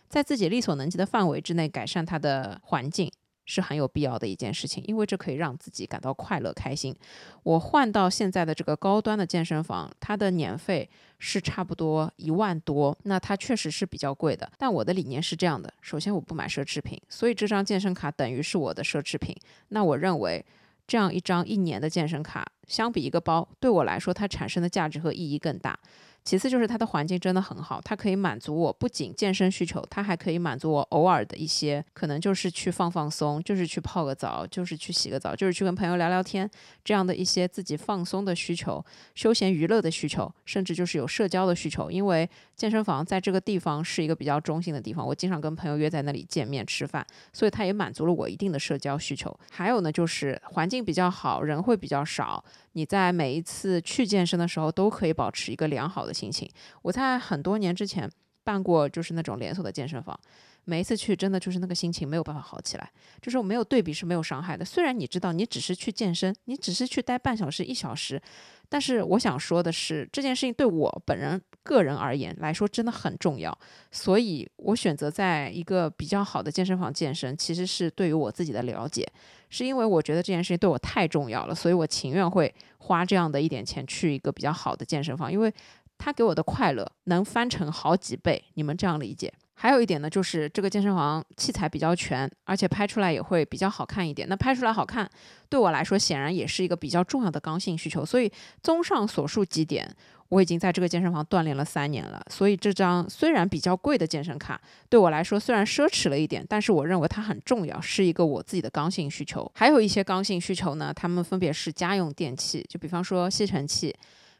[0.09, 3.11] 在自己力所能及的范围之内改善它的环境。
[3.45, 6.95] 是很有必要的一件事情，因为这可以让自己感到快乐开心。
[7.43, 14.49] 我换到现在的这个高端的健身房，它的年费是差不多一万多，那它确实是比较贵的。
[14.57, 19.35] 但我的理念是这样的：首先，我不买奢侈品，所以这张健身卡等于是我的奢侈品。
[19.69, 20.45] 那我认为，
[20.87, 25.77] 这样一张一年的健身卡，相比一个包，对我来说，它产生的价值和意义更大。
[26.23, 36.49] 其次就是它的环境真的很好，它可以满足我不仅健身需求，它还可以满足我偶尔的一些可能就是去放放松，就是去泡个澡，就是去洗个澡，就是去跟朋友聊聊天
[36.83, 38.83] 这样的一些自己放松的需求、
[39.15, 41.91] 休闲娱乐的需求，甚至就是有社交的需求。
[41.91, 49.37] 因为健身房在这个地方是一个比较中心的地方，我经常跟朋友约在那里见面吃饭，所以它也满足了我一定的社交需求。
[49.51, 52.43] 还有呢，就是环境比较好，人会比较少。
[52.73, 56.49] 你在每一次去健身的时候，都可以保持一个良好的心情。
[56.81, 58.09] 我在很多年之前
[58.43, 60.19] 办过，就是那种连锁的健身房，
[60.65, 64.65] 每一次去真的就是那个心情没有办法好起来，就是我没有对比是没有伤害的。
[64.65, 68.21] 虽然你知道你只是去健身，你只是去待半小时一小时。
[68.69, 73.57] 但是我想说的是，这件事情对我本人个人而言来说真的很重要，
[73.91, 79.07] 所以我选择在一个比较好的健身房健身，其实是对于我自己的了解，
[79.49, 85.53] 是因为我觉得这件事情对我太重要了，所以我情愿会花这样的一点钱去一个比较好的健身房，因为
[85.97, 89.33] 它给我的快乐能翻成好几倍，你们这样理解？
[89.55, 94.27] 还有一点呢，就是这个健身房器材比较全，而且拍出来也会比较好看一点。
[94.27, 95.09] 那拍出来好看，
[95.47, 98.03] 对我来说显然也是一个比较重要的刚性需求。
[98.03, 98.29] 所以，
[98.61, 99.89] 综上所述几点，
[100.29, 102.23] 我已经在这个健身房锻炼了三年了。
[102.29, 104.59] 所以，这张虽然比较贵的健身卡，
[104.89, 109.49] 对我来说虽然奢侈了一点，但是我认为它很重要，是一个我自己的刚性需求。
[109.55, 113.95] 还有一些刚性需求呢，它们分别是家用电器，就比方说吸尘器，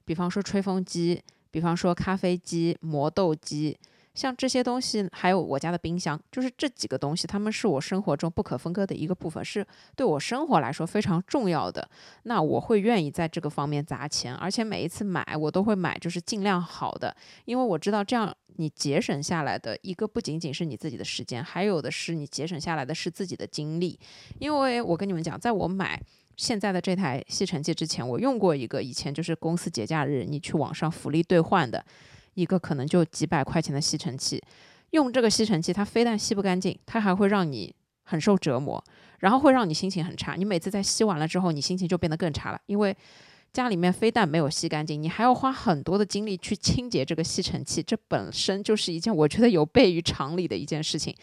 [0.06, 3.78] 比方说吹风机，比方说咖啡机、磨豆机。
[4.14, 11.90] 像这些东西，还有我家的冰箱，就是这几个东西，它们是我生活中不可分割的一个部分，是对我生活来说非常重要的。
[12.24, 24.00] 那我会愿意在这个方面砸钱，而且每一次买我都会买就是尽量好的，因为我知道这样你节省下来的一个不仅仅是你自己的时间，还有的是你节省下来的是自己的精力。
[24.38, 26.00] 因为我跟你们讲，在我买
[26.38, 31.84] 现在的这台吸尘器之前，我用过一个以前就是公司节假日你去网上福利兑换的。
[32.34, 34.42] 一个可能就几百块钱的吸尘器，
[34.92, 38.84] 用这个吸尘器，它非但吸不干净，它还会让你很受折磨，
[39.20, 40.36] 然后会让你心情很差。
[40.36, 42.96] 你每次在吸完了之后，你心情就变得更差了，因为
[43.52, 51.16] 家里面非但没有吸干净，你还要花很多的精力去清洁这个吸尘器，这本身就是一件我觉得有悖于常理的一件事情。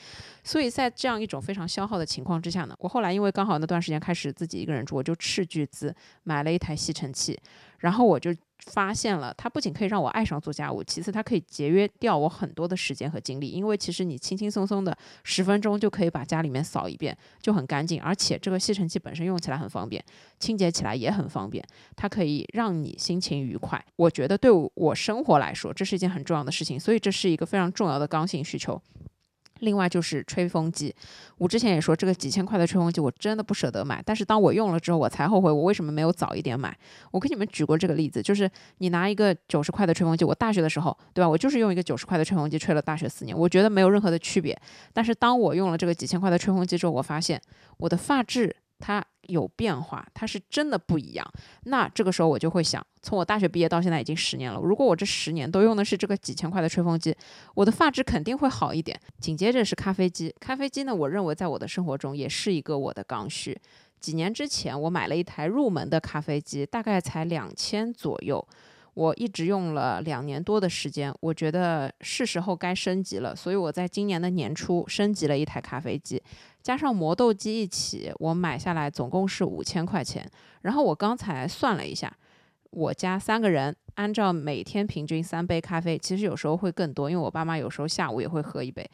[0.44, 5.92] 所以在这样一种非常消耗的情况之下呢，我后来因为刚好那段时间开始自己一个人住，我就斥巨资
[6.23, 7.37] 买了一台吸尘器，
[7.81, 8.35] 然后我就。
[8.66, 13.49] 发现了，它不仅可以让我爱上做家务，其次它可以节约掉我很多的时间和精力。
[13.49, 17.99] 因为其实你轻轻松松的十分钟就可以把家里面扫一遍，就很干净。
[18.03, 20.05] 而且这个吸尘器本身用起来很方便，
[20.38, 21.64] 清洁起来也很方便，
[21.97, 23.83] 它可以让你心情愉快。
[23.97, 28.79] 我觉得对我生活来说，这是一件很重要的事情，所以这是一个非常重要的刚性需求。
[29.61, 30.94] 另外就是吹风机，
[31.38, 36.77] 我之前也说这个几千块的吹风机我真的不舍得买，但是当我用了之后，我才后悔我为什么没有早一点买。
[37.11, 41.29] 我给你们举过这个例子，就是你拿一个九十块的吹风机，我大学的时候，对吧？
[41.29, 44.59] 我就是用一个九十块的吹风机吹了大学四年，我觉得没有任何的区别。
[44.92, 47.40] 但是当我用了这个几千块的吹风机之后，我发现
[47.77, 51.33] 我的发质它有变化，它是真的不一样。
[51.64, 57.14] 那这个时候我就会想，从我大学毕业到现在已经十年了，如果我这十年都用的是这个几千块的吹风机，
[57.55, 58.99] 我的发质肯定会好一点。
[59.21, 63.57] 紧接着是咖啡机，咖啡机呢，我认为在我的生活中也是一个我的刚需。
[64.01, 68.45] 几年之前，我买了一台入门的咖啡机，大概才两千左右。
[69.01, 76.23] 我一直用了两年多的时间，我觉得是时候该升级了，所以我在今年的年初升级了一台咖啡机，
[76.63, 80.31] 加上磨豆机一起，我买下来总共是五千块钱。
[80.61, 82.15] 然后我刚才算了一下，
[82.73, 88.87] 我家三个人按照每天平均三杯咖啡，其实有时候会更多，因为我爸妈有时候下午也会喝一杯。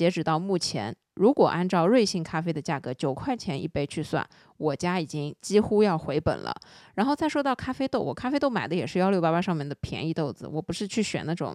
[0.00, 6.50] 截止到目前，如果按照瑞幸咖啡的价格九块钱一杯去算，我家已经几乎要回本了。
[6.94, 11.54] 然后再说到咖啡豆，我咖啡豆买的也是幺六八八上面的便宜豆子，我不是去选那种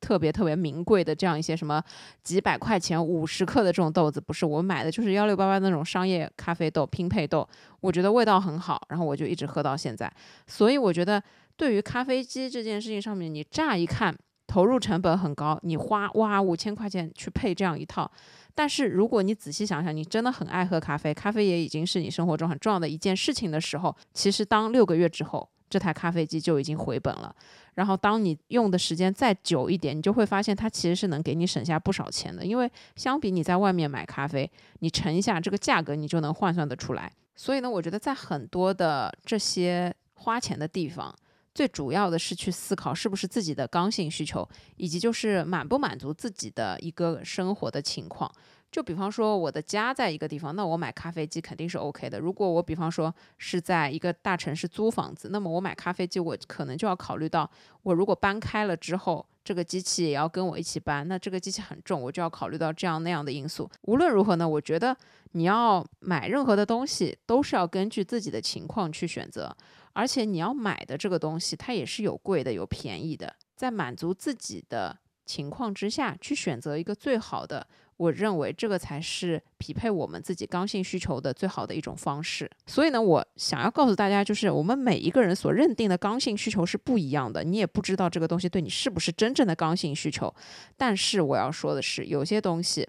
[0.00, 1.80] 特别特别名贵的这样一些什么
[2.24, 10.12] 几百块钱五十克的这种豆子，不是我买的就是幺六八八那种商业咖啡豆拼配豆，我觉得味道很好，然后我就一直喝到现在。
[10.48, 11.22] 所以我觉得
[11.56, 14.12] 对于咖啡机这件事情上面，你乍一看。
[14.54, 18.08] 投入成本很高，你花哇五千块钱去配这样一套，
[18.54, 27.34] 但是如果你仔细想想，你真的很爱喝咖啡，咖啡也已经是你生活中很重要的一件事情的时候，其实当六个月之后，这台咖啡机就已经回本了。
[27.74, 37.10] 然后当你用的时间再久一点，你就会发现它其实是能给你省下不少钱的，因为相比你在外面买咖啡，你乘一下这个价格，你就能换算得出来。
[37.34, 41.12] 所以呢，我觉得在很多的这些花钱的地方。
[41.54, 48.30] 最主要的是去思考是不是自己的刚性需求，以及就是满不满足自己的一个生活的情况。
[48.72, 52.18] 就比方说我的家在一个地方，那我买咖啡机肯定是 OK 的。
[52.18, 57.48] 如果我比方说是在一个大城市租房子，那么我买咖啡机，我可能就要考虑到，
[57.84, 63.70] 我如果搬开了之后，这个机器也要跟我一起搬，那这个机器很重，我就要考虑到这样那样的因素。
[63.82, 64.96] 无论如何呢，我觉得
[65.30, 69.56] 你要买任何的东西，都是要根据自己的情况去选择。
[69.94, 82.50] 而且你要买的这个东西，它也是有贵的，有便宜的，在满足自己的情况之下去选择一个最好的，我认为这个才是匹配我们自己刚性需求的最好的一种方式。
[82.66, 90.34] 所以呢，我想要告诉大家，就是我们每一个人所认定的刚性需求是不一样的，你也不知道这个东西对你是不是真正的刚性需求。
[90.76, 92.86] 但是我要说的是，有些东西，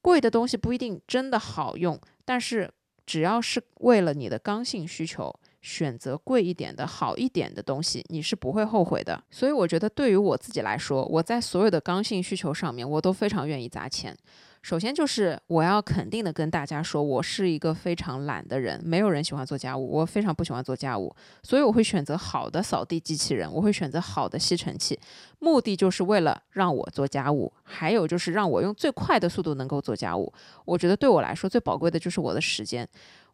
[0.00, 2.72] 贵的东西不一定真的好用，但是
[3.04, 5.34] 只要是为了你的刚性需求。
[5.60, 9.22] 选择贵一点的好一点的东西，你是不会后悔的。
[9.30, 14.16] 所以我觉得，对于我自己来说，我在所有的刚性需求上面，我都非常愿意砸钱。
[14.62, 25.00] 首先就是我要肯定的跟大家说，我是一个非常懒的人，没有人喜欢做家务，我非常不喜欢做家务，所以我会选择好的扫地机器人，我会选择好的吸尘器，
[25.38, 30.30] 目的就是为了让我做家务，还有就是让我用最快的速度能够做家务。
[30.66, 32.86] 我觉得对我来说最宝贵的就是我的时间。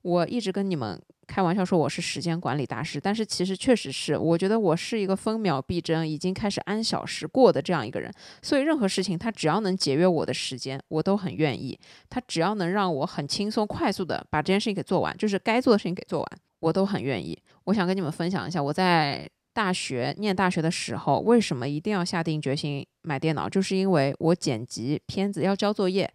[0.07, 8.09] 我一直跟你们开玩笑说我是时间管理大师，但是其实确实是，我觉得我是一个分秒必争，已经开始按小时过的这样一个人。
[8.40, 11.77] 所以任何事情，它只要能节约我的时间，我都很愿意；
[12.09, 16.29] 它只要能让我很轻松、快速的把这件事情给做完，就是该做的事情给做完，
[16.61, 17.37] 我都很愿意。
[17.64, 26.09] 我想跟你们分享一下，我在大学念大学的时候，为什么一定要下定决心买电脑，就是因为我剪辑片子要交作业。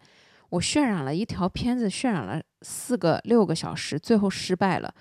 [0.48, 4.94] 我渲染了一条片子，渲染了四个六个小时，最后失败了。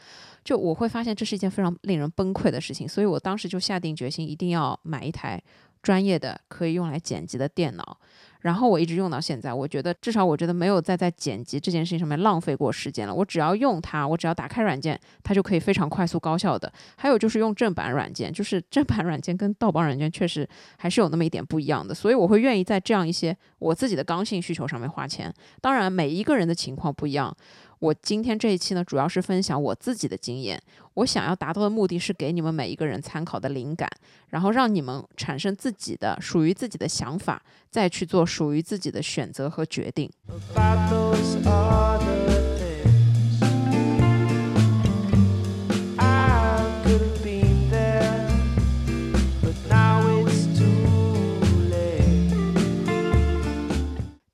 [0.43, 5.41] 就我会发现这是一件非常令人崩溃的事情，所以我当时就下定决心，一定要买一台
[5.83, 7.97] 专业的可以用来剪辑的电脑。
[8.41, 13.13] 然后我一直用到现在，我觉得至少我觉得没有再在剪辑这件事情上面浪费过时间了。
[13.13, 16.71] 我只要用它，我只要打开软件，它就可以非常快速高效的。
[16.95, 21.93] 还有就是用正版软件，就是 正版软件跟盗版软件确实还是有那么一点不一样的。
[21.93, 25.33] 所以我会愿意在这样一些我自己的刚性需求上面花钱。
[25.61, 27.35] 当然每一个人的情况不一样。
[27.81, 30.61] 我今天这一期呢，主要是分享我自己的经验。
[30.93, 33.89] 我想要达到的目的是给你们每一个人参考的灵感，
[34.29, 37.41] 然后让你们产生自己的属于自己的想法，
[37.71, 40.07] 再去做属于自己的选择和决定。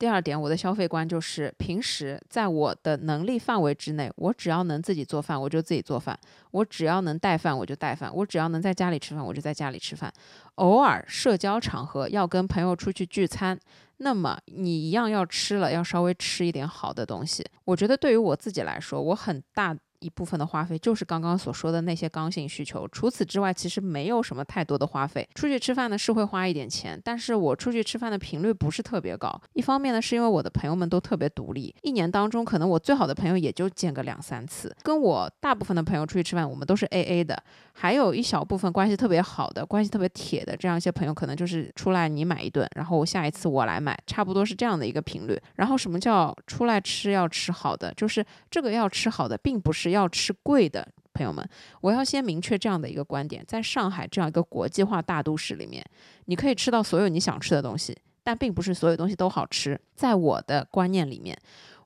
[0.07, 6.15] 第二点，我的消费观就是平时在我的能力范围之内，我只要能自己做饭，我就自己做饭；
[6.51, 10.09] 我只要能带饭，我就带饭；我只要能在家里吃饭，我就在家里吃饭。
[10.55, 13.59] 偶尔社交场合要跟朋友出去聚餐，
[13.97, 17.45] 那么你一样要吃了，要稍微吃一点好的东西。
[17.65, 25.27] 我觉得对于我自己来说，我很大一部分的花费就是刚刚所说的那些刚性需求，除此之外，其实没有什么太多的花费。
[25.35, 29.41] 出去吃饭呢是会花一点钱，但是我出去吃饭的频率不是特别高。
[29.53, 37.41] 一方面呢，是因为我的朋友们都特别独立，一年当中可能我最好的朋友也就见个两三次，跟我大部分的朋友出去吃饭，我们都是 A A 的。
[37.73, 45.39] 还有一小部分关系特别好的、关系特别铁的这样一些朋友，可能就是出来你买一顿，然后下一次我来买，差不多是这样的一个频率。
[45.55, 47.93] 然后什么叫出来吃要吃好的？
[47.93, 50.87] 就是这个要吃好的，并不是要吃贵的。
[51.13, 51.43] 朋友们，
[51.81, 55.83] 我要先明确这样的一个观点：在上海这样一个国际化大都市里面，
[56.25, 59.81] 你可以吃到所有你想吃的东西，但并不是所有东西都好吃。
[59.95, 61.35] 在我的观念里面，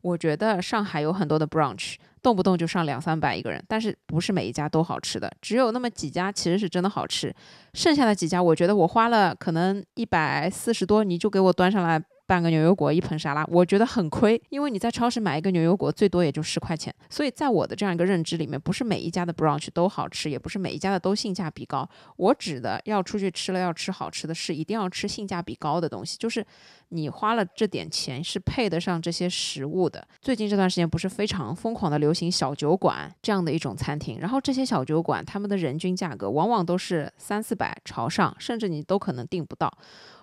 [0.02, 1.96] 我觉得上海有很多的 brunch。
[2.22, 7.34] 动不动就上两三百一个人，但是不是每一家都好吃的，只有那么几家其实是真的好吃，
[7.74, 12.00] 剩下的几家，我觉得我花了可能一百四十多，你就给我端上来。
[12.32, 16.96] 半个牛油果，一盆沙拉，我觉得很亏，因为你在超市买一个牛油果最多也就十块钱。
[17.10, 21.86] 所以在我的这样一个认知里面，不是每一家的 brunch 都好吃，也不是每一家的都性价比高。
[22.16, 26.46] 我指的要出去吃了要吃好吃的，是一定要吃性价比高的东西，就是
[26.88, 30.08] 你花了这点钱是配得上这些食物的。
[30.22, 39.70] 最近这段时间不是非常疯狂的流行小酒馆这样的一种餐厅，然后这些小酒馆他们的人均价格往往都是三四百朝上，甚至你都可能订不到。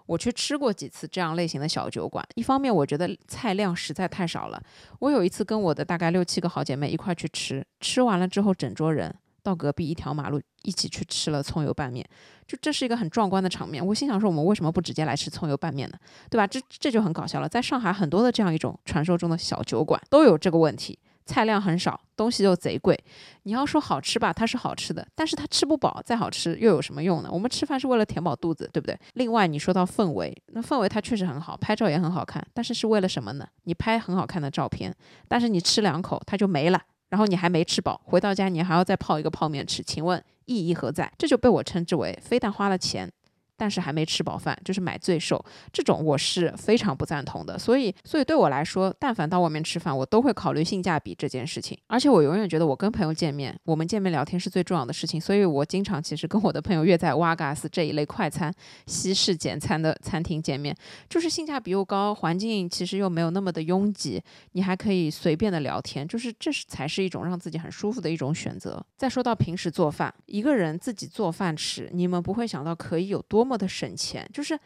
[0.09, 4.61] 我去吃过几次这样类型的小酒馆，一方面我觉得菜量实在太少了。
[5.01, 12.09] 我有一次跟我的大概六七个好姐妹一块去吃，吃完了之后，整桌人到隔壁一条马路一起去吃了葱油拌面，
[12.47, 13.87] 就这是一个很壮观的场面。
[13.87, 15.99] 我心想说，我们为什么不直接来吃葱油拌面呢？
[16.31, 16.47] 对吧？
[16.47, 17.47] 这这就很搞笑了。
[17.47, 20.99] 在上海很多的这样一种传说中的小酒馆都有这个问题。
[21.29, 22.99] 菜量很少，东西又贼贵。
[23.43, 27.29] 你要说好吃吧，它是好吃的，但是它吃不饱，再好吃又有什么用呢？
[27.31, 28.99] 我们吃饭是为了填饱肚子，对不对？
[29.13, 33.47] 另外，你说到氛围，那氛围它确实很好，拍照也很好看，但是是为了什么呢？
[33.65, 34.95] 你拍很好看的照片，
[35.29, 41.13] 但是你吃两口它就没了，然后你还没吃饱，回到家你还要再泡一个泡面吃，请问意义何在？
[41.19, 43.11] 这就被我称之为非但花了钱。
[43.59, 47.59] 但是还没吃饱饭，就是买罪受，这种我是非常不赞同的。
[47.59, 51.77] 所以，所以对我来说，但凡到外面吃饭，我都会考虑性价比这件事情。
[51.89, 55.21] 而且我永远觉得，我跟朋友见面，我们见面聊天是最重要的事情。
[55.21, 58.53] 所以我经常其实跟我的朋友约在瓦嘎斯这一类快餐、
[58.87, 60.75] 西式简餐的餐厅见面，
[61.09, 68.85] 就是性价比又高，环境其实又没有那么的拥挤，你还可以随便的聊天，就是这是才是一种让自己很舒服的一种选择。
[68.97, 73.19] 再说到平时做饭，一个人自己做饭吃，你们不会想到可以有。
[73.29, 74.59] 多么的省钱，就是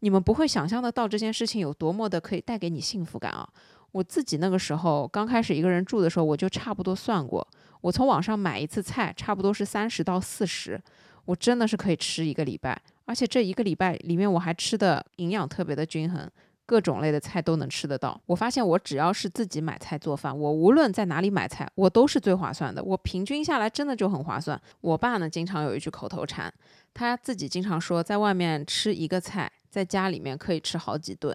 [0.00, 3.48] 你们不会想象得到这件事情有多么的可以带给你幸福感啊！
[3.92, 7.46] 我自己那个时候刚开始一个人住的时候，我就差不多算过，
[7.80, 10.78] 我从网上买一次菜，差不多是三十到四十，
[11.24, 16.30] 我真的是可以吃一个礼拜，而且这一个礼拜里面我还吃的营养特别的均衡。
[16.66, 18.20] 各种类的菜都能吃得到。
[18.26, 22.82] 我发现我只要是自己买菜做饭，我无论在哪里买菜，我都是最划算的。
[22.82, 24.60] 我平均下来真的就很划算。
[24.80, 26.52] 我爸呢，经常有一句口头禅，
[26.92, 31.34] 他自己经常说，在外面吃一个菜，在家里面可以吃好几顿。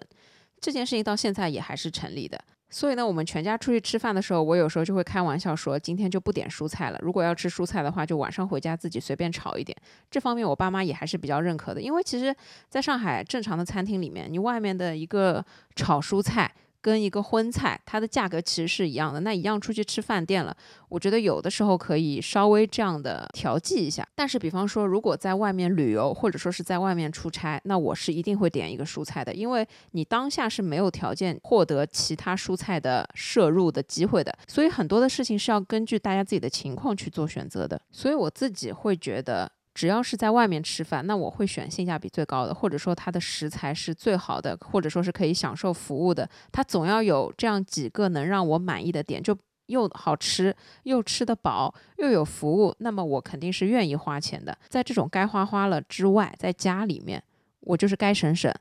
[0.60, 2.38] 这件事情到现在也还是成立的。
[2.72, 6.98] 所以呢，我们全家出去吃饭的时候，我有时候就会开玩笑说，今天就不点蔬菜了。
[7.02, 9.76] 如果要吃蔬菜的话，就晚上回家自己随便炒一点。
[10.10, 12.34] 这方面我爸妈也还是比较认可的，因为其实
[12.70, 15.44] 在上海正常的餐厅里面，你外面的一个
[15.76, 16.50] 炒蔬菜。
[16.82, 19.20] 跟一个荤菜，它的价格其实是一样的。
[19.20, 20.54] 那一样出去吃饭店了，
[20.88, 24.06] 我觉得有的时候可以稍微这样的调剂一下。
[24.14, 34.36] 但是，比方说，如果在外面旅游，或者说是在外面出差，那我是一定会点一个蔬菜的，因为你当下是没有条件获得其他蔬菜的摄入的机会的。
[34.48, 37.80] 所以很多的事情是要根据大家自己的情况去做选择的。
[37.90, 39.50] 所以我自己会觉得。
[39.74, 46.28] 只要是在外面吃饭，那我会选性价比最高的，或者说它的食材是最好的，或者说是可以享受服务的。
[46.50, 54.56] 它总要有这样几个能让我满意的点，就又好吃，又吃得饱，又有服务，那么我肯定是愿意花钱的。
[54.68, 57.22] 在这种该花花了之外，在家里面，
[57.60, 58.52] 我就是该省省。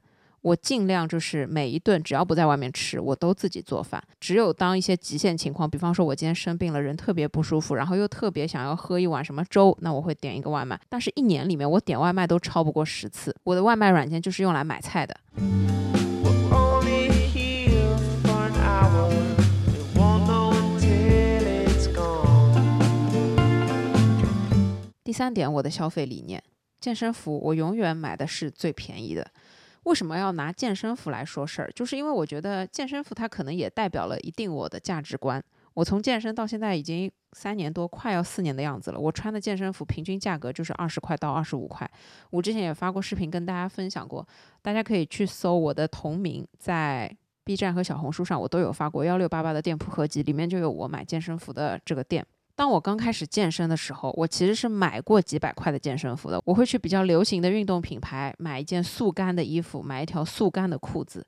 [0.41, 4.03] 我尽量就是每一顿只要不在外面吃，我都自己做饭。
[4.19, 10.79] 只有当一些极限情况，比方说我今天生病了，人特别不舒服，然后又特别想要喝一碗什么粥，那我会点一个外卖。
[10.89, 13.35] 但是，一年里面我点外卖都超不过十次。
[13.43, 15.15] 我的外卖软件就是用来买菜的。
[25.03, 26.41] 第三点，我的消费理念：
[26.79, 29.27] 健身服我永远买的是最便宜的。
[29.83, 31.71] 为什么要拿健身服来说事儿？
[31.71, 35.43] 就是因为我觉得健身服它可能也代表了一定我的价值观。
[35.73, 38.99] 我从健身到现在已经三年多，快要四年的样子了。
[38.99, 41.89] 我穿的健身服平均价格就是二十块到二十五块。
[42.29, 44.27] 我之前也发过视频跟大家分享过，
[44.61, 47.09] 大家可以去搜我的同名，在
[47.45, 52.25] B 站和小红书上我都有发过幺六八八的店铺合集，里面就有我买健身服的这个店。
[52.55, 56.41] 当我刚开始健身的时候，我其实是买过几百块的健身服的。
[56.45, 61.25] 我会去比较流行的运动品牌买一件速干的衣服，买一条速干的裤子。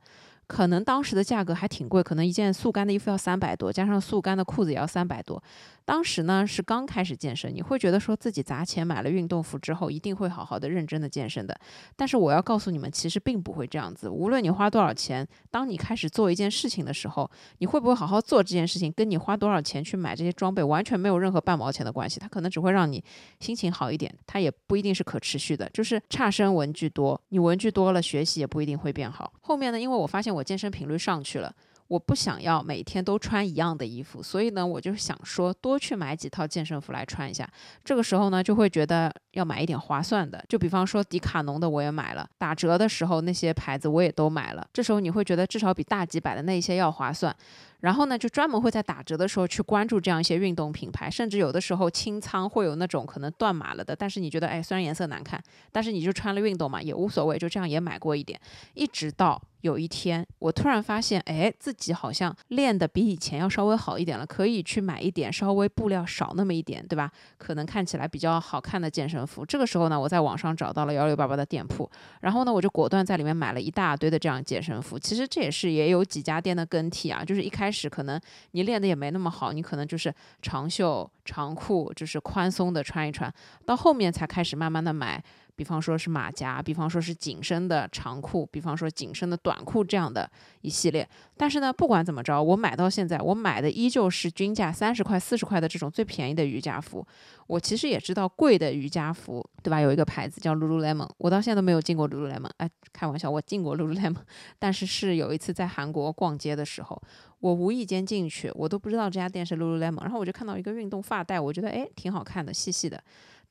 [0.54, 5.42] 可能当时的价格还挺贵，可能一件速干的衣服要三百多，加上速干的裤子也要三百多。
[5.84, 11.60] 当时呢是刚开始健身，你会觉得说自己砸钱买了运动服之后，一定会好好的认真的健身的。
[11.96, 14.08] 但是我要告诉你们，其实并不会这样子。
[14.08, 22.20] 无论你花多少钱，当你开始做一件事情的时候，你会不会好好做这件事情，跟你花多少钱去买这些装备完全没有任何半毛钱的关系。
[22.20, 23.04] 它可能只会让你
[23.40, 25.68] 心情好一点，它也不一定是可持续的。
[25.74, 29.34] 就是差生文具多，你文具多了，学习也不一定会变好。
[29.42, 31.54] 后面呢，因为我发现我健身频率上去了。
[31.90, 37.48] 我不想要每天都穿一样的衣服，所以呢，我就想说多去买几套健身服来穿一下。
[37.84, 44.66] 这个时候呢，就会觉得要买一点划算的，就比方说迪卡侬的我也买了，打折的时候那些牌子我也都买了。
[44.74, 47.36] 这时候你会觉得至少比大几百的那些要划算。
[47.82, 55.40] 然后呢，就专门会在打折的时候去关注这样一些运动品牌，甚至有的时候清仓会有那种可能断码了的，但是你觉得哎，虽然颜色难看，
[55.72, 58.40] 但是你就穿了运动嘛，也无所谓，就这样也买过一点。
[58.74, 67.10] 一直到有一天，我突然发现，哎，自己好像练的比以前要稍微好一点了，可以去买一点稍微布料少那么一点，对吧？
[67.38, 69.46] 可能看起来比较好看的健身服。
[69.46, 71.90] 这个时候呢，我在网上找到了幺六八八的店铺，
[72.20, 75.00] 然后呢，我就果断在里面买了一大堆的这样健身服。
[75.00, 78.20] 其实这也是也有几家店的更替啊，就是一开始可能
[78.52, 83.34] 你练的也没那么好，你可能就是长袖长裤，就是宽松的穿一穿，
[83.66, 85.24] 到后面才开始慢慢的买。
[85.56, 90.30] 比方说是马甲，比方说是紧身的长裤，比方说紧身的短裤这样的
[90.62, 91.08] 一系列。
[91.38, 97.06] 但是呢，不管怎么着，我买到现在，我买的依旧是均价三十块、四十块的这种最便宜的瑜伽服。
[97.48, 99.80] 我其实也知道贵的瑜伽服，对吧？
[99.80, 102.50] 有一个牌子叫 Lululemon，我到现在都没有进过 Lululemon。
[102.58, 104.16] 哎，开玩笑，我进过 Lululemon，
[104.58, 107.02] 但是是有一次在韩国逛街的时候，
[107.40, 113.04] 我无意间进去，我都不知道这家店是 Lululemon，然后我就看到一个运动发带，我觉得哎挺好看的，细细的。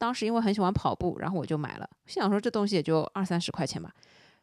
[0.03, 1.89] 当时因为很喜欢跑步，然后我就买了。
[2.07, 3.95] 心想说这东西也就二三十块钱吧。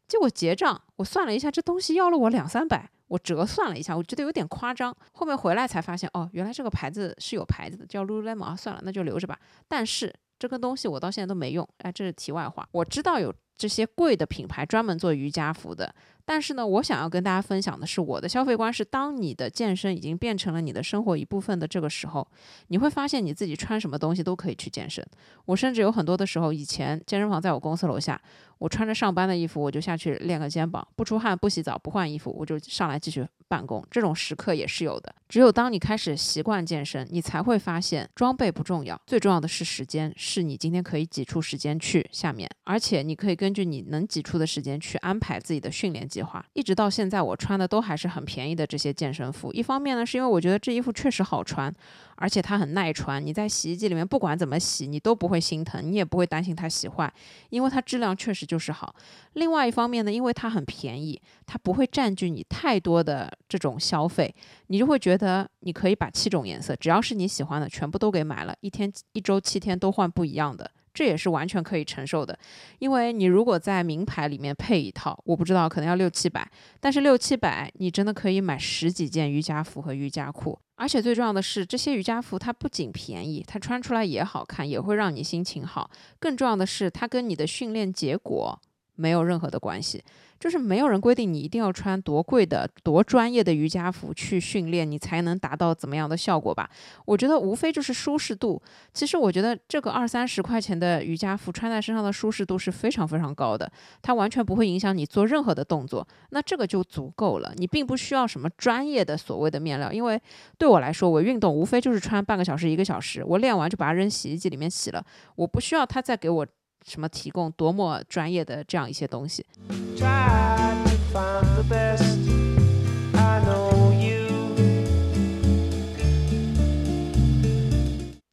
[0.07, 2.89] 结果结账，我算了一下，这东西要了我两三百。
[3.09, 4.95] 我折算了一下，我觉得有点夸张。
[5.11, 8.55] 后面回来才发现，哦，原来这个牌子是有牌子的，叫 Lululemon 啊。
[8.55, 9.37] 算了，那就留着吧。
[9.67, 11.67] 但是这个东西我到现在都没用。
[11.79, 12.65] 哎，这是题外话。
[12.71, 15.93] 我知道有这些贵的品牌专门做瑜伽服的。
[16.25, 22.25] 但是呢，我想要跟大家分享的是，我的消费观是：当你的健身已经变成了你的生活一部分的这个时候，
[22.67, 25.03] 你会发现你自己穿什么东西都可以去健身。
[25.45, 28.21] 我甚至有很多的时候，以前健身房在我公司楼下，
[28.59, 33.83] 我穿着上班的衣服，我就下去练个肩膀，不出汗、不洗澡、不换衣服，我就上来继续办公。
[33.89, 35.11] 这种时刻也是有的。
[35.27, 46.45] 只有当你开始习惯健身，你才会发现装备不重要，最重要的是时间，是你今天可以挤出时间去下面，而且你可以跟根据你能挤出的时间去安排自己的训练计划。
[46.53, 49.51] 一直到现在，我穿的都还是很便宜的这些健身服。
[49.53, 51.73] 一方面呢，是因为我觉得这衣服确实好穿，
[52.17, 53.25] 而且它很耐穿。
[53.25, 57.11] 你在洗衣机里面不管怎么洗，你都不会心疼，你也不会担心它洗坏，
[57.49, 58.93] 因为它质量确实就是好。
[59.33, 64.31] 另外一方面呢，因为它很便宜，它不会占据你太多的这种消费，
[64.67, 70.69] 你就会觉得你可以把七种颜色，只要是你喜欢的，全部都给买了，一天一周七天都换不一样的。
[70.93, 72.37] 这也是完全可以承受的，
[72.79, 88.59] 因为你如果在名牌里面配一套，我不知道可能要六七百，但是六七百你真的可以买十几件瑜伽服和瑜伽裤，而且最重要的是，这些瑜伽服它不仅便宜，它穿出来也好看，也会让你心情好，更重要的是它跟你的训练结果
[88.95, 90.03] 没有任何的关系。
[90.39, 96.69] 就是没有人规定你一定要穿多贵的、多专业的瑜伽服去训练，你才能达到怎么样的效果吧？
[97.05, 98.61] 我觉得无非就是舒适度。
[98.93, 103.69] 其实我觉得这个二三十块钱的瑜伽服穿在身上的舒适度是非常非常高的，
[104.01, 106.07] 它完全不会影响你做任何的动作。
[106.29, 110.21] 那这个就足够了，你并不需要什么专业的所谓的面料，因为
[110.57, 116.47] 对我来说，我运动无非就是穿半个小时、一个小时，我练完就把它扔洗衣机里面洗了，我不需要它再给我。
[116.85, 119.45] 什么提供多么专业的这样一些东西。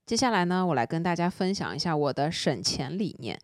[0.06, 3.38] 接下来呢，我来跟大家分享一下我的省钱理念，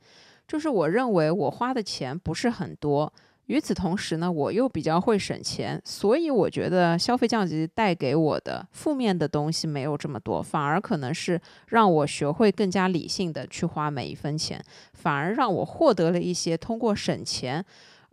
[0.46, 3.12] 就是我认为我花的钱不是很多。
[3.46, 11.38] 与此同时呢，我又比较会省钱，所以我觉得消费降级带给我的负面的东西没有这么多，反而可能是
[11.68, 14.64] 让我学会更加理性的去花每一分钱，
[14.94, 17.62] 反而让我获得了一些通过省钱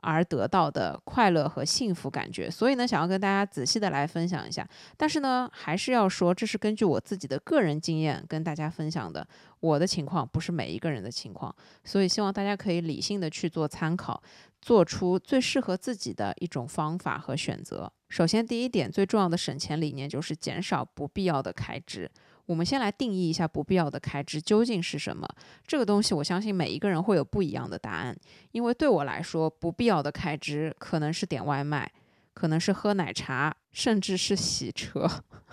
[0.01, 2.49] 而得到的快乐和幸福感觉。
[2.49, 4.67] 所以呢，想要跟大家仔细的来分享一下，
[4.97, 9.25] 但是呢，还是要说这是根据我自己的个人经验跟大家分享的，
[9.59, 11.53] 我的情况不是每一个人的情况，
[11.83, 14.21] 所以希望大家可以理性的去做参考。
[14.61, 17.91] 做出最适合自己的一种方法和选择。
[18.09, 22.09] 首先，第一点最重要的省钱理念就是减少不必要的开支。
[22.47, 25.27] 我们先来定义一下不必要的开支究竟是什么。
[25.67, 28.17] 这个东西，我相信每一个人会有不一样的答案。
[28.51, 31.91] 因为对我来说，不必要的开支可能是点外卖，
[32.33, 35.07] 可能是喝奶茶，甚至是洗车。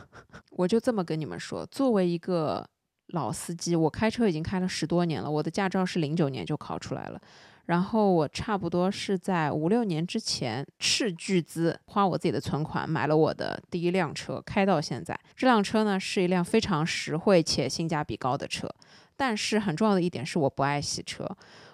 [0.53, 2.67] 我就这么跟你们说，作为一个
[3.09, 7.21] 老司机，我开车已经开了十多年了，我的驾照是零九年就考出来了。
[7.67, 15.19] 然后我差不多是在五六年之前斥巨资花我自己的存款买了我的第一辆车，开到现在。
[15.35, 18.69] 这辆车呢是一辆非常实惠且性价比高的车，
[19.17, 21.29] 但是很重要的一点是我不爱洗车。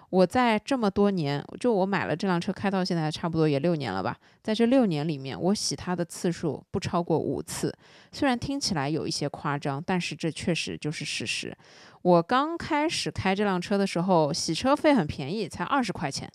[0.09, 7.75] 我在这么多年，就我买了这辆车开到现在差不多也六年了吧，在这六年里面，我洗它的次数不超过五次。
[8.11, 11.55] 虽然听起来有一些夸张，但是这确实就是事实。
[12.03, 16.29] 我刚开始开这辆车的时候，洗车费很便宜，才二十块钱。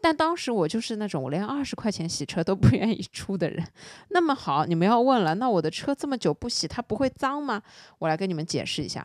[0.00, 3.66] 但当时我就是那种我连二十块钱洗车都不愿意出的人。
[4.10, 7.60] 那么好，你们要问了，那我的车这么久不洗，它不会脏吗？
[7.98, 9.04] 我来跟你们解释一下。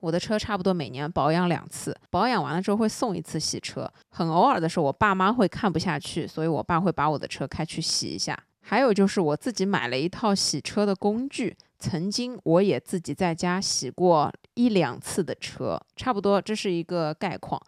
[0.00, 3.88] 我的车差不多每年保养两次，保养完了之后会送一次洗车。
[4.08, 8.36] 很偶尔的时候，我爸妈会看不下去，所以我爸会把我的车开去洗一下。
[8.62, 17.60] 还有就是我自己买了一套洗车的工具，曾经我也自己在家洗过一两次的车，差不多这是一个概况。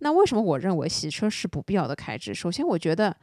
[0.00, 2.34] 那为什么我认为洗车是不必要的开支？
[2.34, 3.14] 首先，我觉得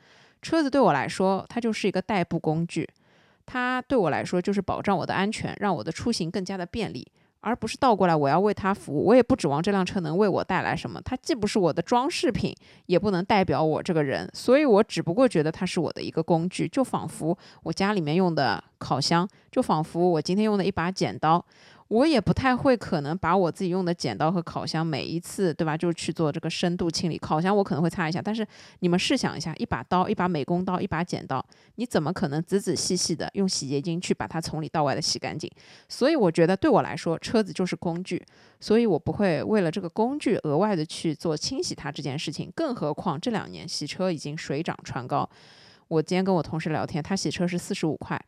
[0.41, 2.87] 车子对我来说它就是一个代步工具，
[3.45, 7.07] 它对我来说就是保障我的安全，让我的出行更加的便利。
[7.39, 10.99] 而不是倒过来，我要为它服务，我也不指望这辆车能为我带来什么。
[11.05, 12.53] 它既不是我的装饰品，
[12.87, 21.45] 也不能代表我这个人，所以我只不过觉得它是我的一个工具，就仿佛我家里面用的烤箱，就仿佛我今天用的一把剪刀。
[21.89, 25.77] 我也不太会可能把我自己用的剪刀和烤箱每一次，对吧？
[25.77, 27.17] 就去做这个深度清理。
[27.17, 28.45] 烤箱我可能会擦一下，但是
[28.79, 31.43] 你们试想一下，一把刀，一把美工刀，一把剪刀，
[31.75, 35.49] 你怎么可能仔仔细细的用洗洁精去把它从里到外的洗干净？
[35.87, 38.21] 所以我觉得对我来说，车子就是工具，
[38.59, 42.51] 所以我不会为了这个工具额外的去做清洗它这件事情。
[42.53, 45.29] 更何况这两年洗车已经水涨船高。
[45.87, 48.21] 我今天跟我同事聊天，他洗车是四十五块。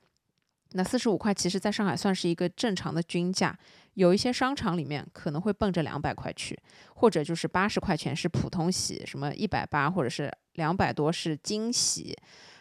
[0.74, 3.57] 那四十五块，其实在上海算是一个正常的均价，
[3.95, 6.57] 有一些商场里面可能会奔着两百块去，
[6.95, 12.15] 或者就是八十块钱是普通洗，什么一百八或者是两百多是精洗。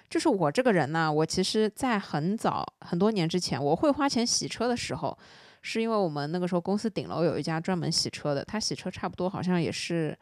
[0.08, 5.18] 就是我这个人呢，我其实在很早很多年之前，我会花钱洗车的时候，
[5.60, 10.18] 是因为我们那个时候公司顶楼有一家专门洗车的，他洗车差不多好像也是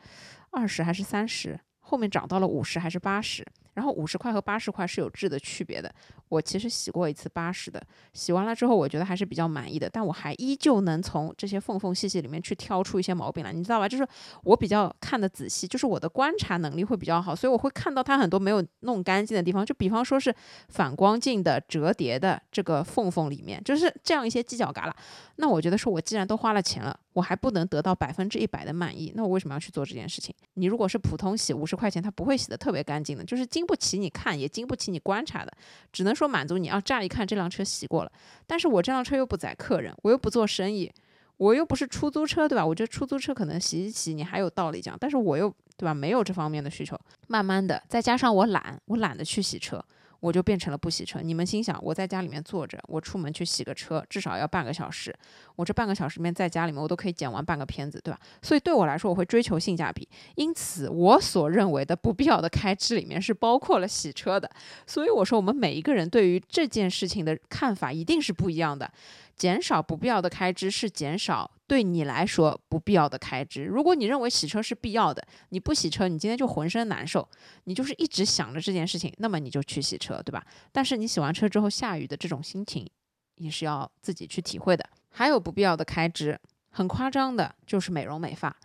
[0.50, 3.46] 二十还是三十，后面涨到了五十还是八十。
[3.76, 5.94] 然后五十块和八十块是有质的区别的。
[6.28, 7.80] 我其实洗过一次八十的，
[8.12, 13.88] 洗完了之后我觉得还是比较满意的，但我还依旧能从这些缝缝隙隙里面去挑出一些毛病来，你知道吧？
[13.88, 14.04] 就是
[14.42, 19.64] 我比较看的仔细，就是我的观察能力会比较好，所以我会看到它很多没有弄干净的地方。
[19.64, 20.34] 就比方说是
[20.68, 24.92] 反光镜的折叠的这个缝缝里面，就是这样一些犄角旮旯。
[25.36, 30.34] 那我觉得说，我既然都花了钱了，我还不能得到百分之一百的满意，那我为什么要去做这件事情？
[30.52, 35.50] 你如果是普通洗五十块钱，它不会洗的特别干净的，就是经不起你看，也经不起你观察的，
[35.90, 38.12] 只能说满足你要乍一看这辆车洗过了。
[38.46, 40.92] 但是我这辆车又不载客人，我又不做生意，
[41.38, 42.66] 我又不是出租车，对吧？
[42.66, 45.48] 我觉得出租车可能洗一洗你还有道理讲，但是我又
[45.78, 45.94] 对吧？
[45.94, 47.00] 没有这方面的需求。
[47.28, 49.82] 慢慢的，再加上我懒，我懒得去洗车。
[50.20, 51.20] 我就变成了不洗车。
[51.20, 55.14] 你们心想，我在家里面坐着，我出门去洗个车，至少要半个小时。
[55.54, 58.20] 我这半个小时里面在家里面，我都可以剪完半个片子，对吧？
[58.42, 60.08] 所以对我来说，我会追求性价比。
[60.34, 64.50] 因此，我所认为的不必要的开支里面是包括了洗车的。
[64.86, 68.90] 所以我说，我们每一个人对于这件事情的看法一定是不一样的。
[69.36, 73.64] 减少不必要的开支是减少对你来说不必要的开支。
[73.64, 77.28] 如果你认为洗车是必要的，你不洗车，你今天就浑身难受，
[77.64, 80.44] 你就是一直想着这件事情，那么你就去洗车，对吧？
[80.72, 82.88] 但是你洗完车之后下雨的这种心情，
[83.36, 84.88] 也是要自己去体会的。
[85.10, 86.38] 还有不必要的开支，
[86.70, 88.56] 很夸张的，就是美容美发。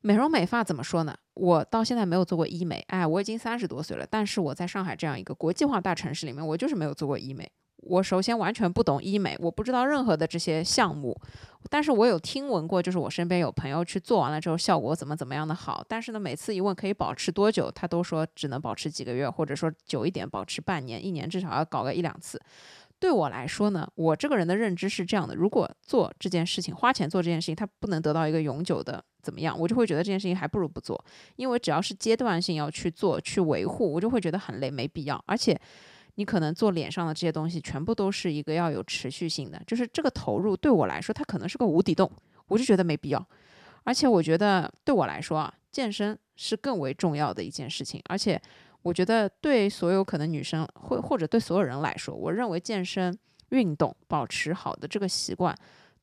[0.00, 1.16] 美容美发怎么说呢？
[1.32, 7.50] 我到现在没有做过医美，哎，我已经三十多岁了，但是我在上海这样一个国际化大城市里面，我就是没有做过医美。
[7.86, 11.14] 我首先完全不懂医美，我不知道任何的这些项目，
[11.68, 15.84] 但是我有听闻过，就是我身边有朋友去做完了之后，效果怎么怎么样的好。
[15.88, 22.40] 但是呢，每次一问可以保持多久，他都说只能保持几个月，或者说久一点保持半年、一年，至少要搞个一两次。
[22.98, 31.04] 对我来说呢，我这个人的认知是这样的：如果做这件事情，花钱做这件事情，他不能得到一个永久的怎么样，我就会觉得这件事情还不如不做，
[31.36, 35.60] 因为只要是阶段性要去做、去维护，我就会觉得很累，没必要，而且。
[36.16, 42.10] 你可能做脸上的这些东西，全部都是一个要有持续性的，就是这个投入对我来说，它可能是个无底洞，
[42.48, 43.26] 我就觉得没必要。
[43.82, 48.00] 而且我觉得对我来说啊，健身是更为重要的一件事情。
[48.08, 48.40] 而且
[48.82, 53.16] 我觉得对所有可能女生或或者对所有人来说，我认为健身
[53.50, 55.54] 运动保持好的这个习惯。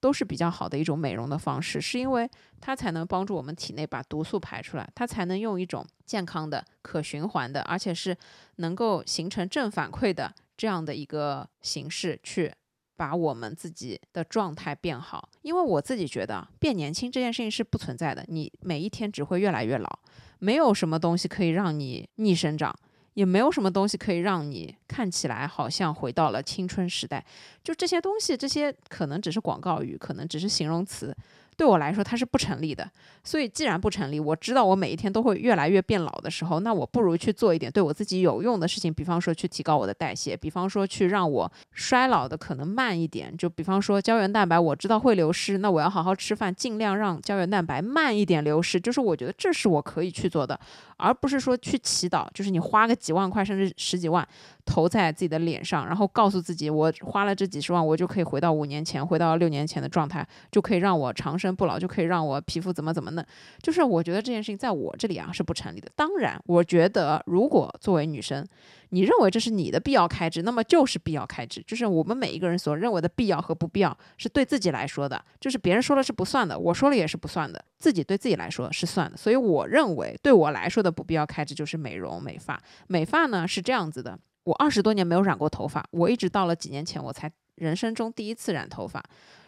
[0.01, 2.29] 都是比较好的一种美容的方式，是因为
[2.59, 8.17] 它才能帮助我们体内把毒素排出来，它才能用一种健康的、可循环的，而且是
[8.57, 12.51] 能够形成正反馈的这样的一个形式去
[12.97, 15.29] 把我们自己的状态变好。
[15.43, 19.99] 因为我自己觉得变年轻这件事情是不存在的，你每一天只会越来越老，
[20.39, 22.75] 没有什么东西可以让你逆生长。
[23.13, 27.25] 也没有什么东西可以让你看起来好像回到了青春时代，
[27.63, 31.15] 就这些东西，这些可能只是广告语，可能只是形容词。
[31.61, 32.89] 对我来说，它是不成立的。
[33.23, 38.91] 所以，既然不成立，我知道我每一天都会越来越变老的时候，那我不如去做一点对我自己有用的事情。
[38.91, 43.37] 比方说，去提高我的代谢；，比方说，去让我衰老的可能慢一点。
[43.37, 48.81] 就比方说，胶原蛋白我知道会流失，那我要好好吃饭，尽量让胶原蛋白慢一点流失。
[48.81, 50.59] 就是我觉得这是我可以去做的，
[50.97, 52.27] 而不是说去祈祷。
[52.33, 54.27] 就是你花个几万块，甚至十几万。
[54.63, 63.25] 投在自己的脸上，然后告诉自己，我花了这几十万，我就可以回到五年前，回到六年前的状态，就可以让我长生不老，就可以让我皮肤怎么怎么嫩。
[63.61, 65.91] 就是我觉得这件事情在我这里啊是不成立的。
[65.95, 68.45] 当然，我觉得如果作为女生，
[68.89, 71.63] 你认为这是你的必要开支，那么就是必要开支。
[71.65, 79.17] 就是我们每一个人所认为的必要和不必要，是对自己来说的，就是别人说了是不算的，我说了也是不算的，自己对自己来说是算的。
[79.17, 82.61] 所以我认为对我来说的不必要开支就是美容美发。
[82.87, 84.17] 美发呢是这样子的。
[84.43, 89.01] 我二十多年没有染过头发，我一直到了几年前我才人生中第一次染头发，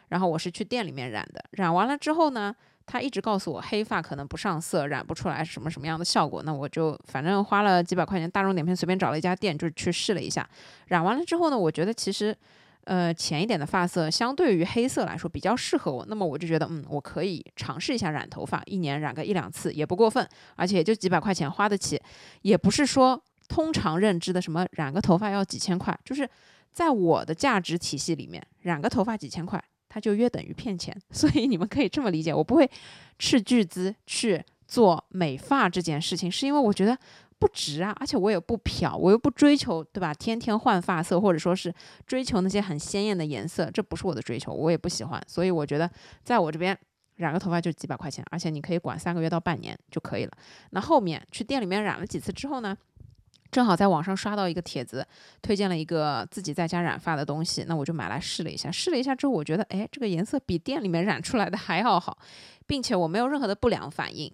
[0.10, 10.48] 然后我是去店里面染的，染完了之后呢，他一直告诉我黑发可能不上色，染不出来什么什么样的效果，那我就反正花了几百块钱，大众点评随便找了一家店就去试了一下，
[10.88, 12.36] 染完了之后呢，我觉得其实，
[12.84, 22.02] 呃，浅一点的发色相对于黑色来说比较适合我，那么我就觉得嗯，我可以尝试一下染头发，一年染个一两次也不过分，而且也就几百块钱花得起，
[22.42, 23.24] 也不是说。
[23.50, 26.28] 通常认知的什么染个头发要几千块，就是
[26.72, 29.62] 在我的价值体系里面，染个头发几千块，
[29.94, 31.00] 它就约等于骗钱。
[31.12, 32.68] 所以你们可以这么理解，我不会
[33.20, 36.98] 斥巨资去做美发这件事情，是因为我觉得
[37.38, 40.12] 不值啊，而且我也不漂，我又不追求，对吧？
[40.12, 41.72] 天天换发色，或者说是
[42.08, 45.24] 追求那些很鲜艳的颜色，这不是我的追求，我也不喜欢。
[45.28, 45.88] 所以我觉得
[46.24, 46.76] 在我这边
[47.18, 50.32] 染个头发就几百块钱，而且你可以管三个月到半年就可以了。
[50.72, 52.76] 那后面去店里面染了几次之后呢？
[53.54, 55.08] 正好在网上刷到一个帖子，
[55.42, 58.72] 推荐了一个自己在家染发的东西，那我就买来试了一下。
[58.72, 62.18] 试了一下之后，我觉得，哎，这个颜色比店里面染出来的还要好，
[62.66, 64.30] 并且我没有任何的不良反应，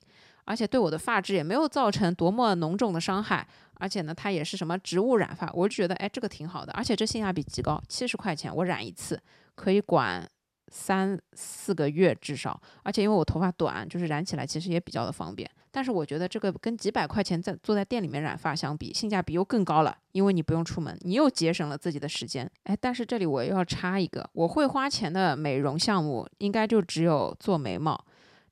[0.46, 3.46] 而且对我的发质也没有造成多么浓重的伤害。
[3.76, 6.72] 而且呢，它也是什么植物染发，我就觉得，哎，这个挺好的。
[6.74, 9.22] 而且这性价比极高，七十块钱我染一次，
[9.56, 10.28] 可以管。
[10.72, 15.50] 三四个月至少，而且因为我头发短，就是染起来其实也比较的方便。
[15.72, 22.50] 但是我觉得这个跟几百块钱在坐在店里面染发相比，性价比又更高了，因为你不用出门，你又节省了自己的时间。
[22.64, 28.06] 哎，但是这里我又要插一个，我会花钱的美容项目，应该就只有做眉毛、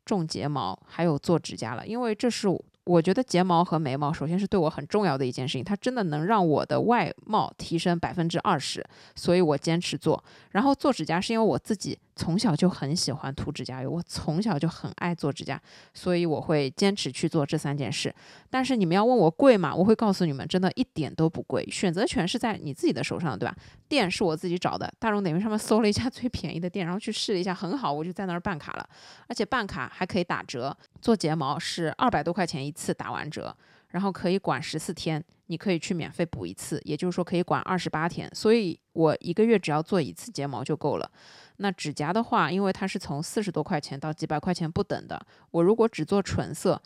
[0.06, 2.48] 种睫毛，还有做指甲了，因为这是。
[2.88, 8.84] 我觉得睫毛和眉毛，首先是对我很重要的一件事情，它真的能让我的外貌提升百分之二十，
[9.14, 10.24] 所以我坚持做。
[10.52, 15.62] 然后做指甲是因为我自己从小就很喜欢涂指甲油，我从小就很爱做指甲，
[15.94, 18.14] 所以我会坚持去做这三件事。
[18.50, 19.76] 但是你们要问我贵吗？
[19.76, 23.56] 我会告诉你们，真的一点都不贵，选择权是在你自己的手上，对吧？
[23.90, 28.90] 店是我自己找的，大众点评上面搜了一家 最便宜的店，然后去试了一下，很好，我就在那儿办卡了，
[29.28, 30.76] 而且办卡还可以打折。
[31.00, 33.56] 做睫毛是二百多块钱一次打完折，
[33.90, 41.12] 然后可以管十四天，你可以去免费补一次，也就是说可以管二十八天，所以我一个月只要做一次睫毛就够了。
[41.58, 45.20] 那指甲的话，因为它是从四十多块钱到几百块钱不等的，
[45.50, 46.80] 我如果只做纯色。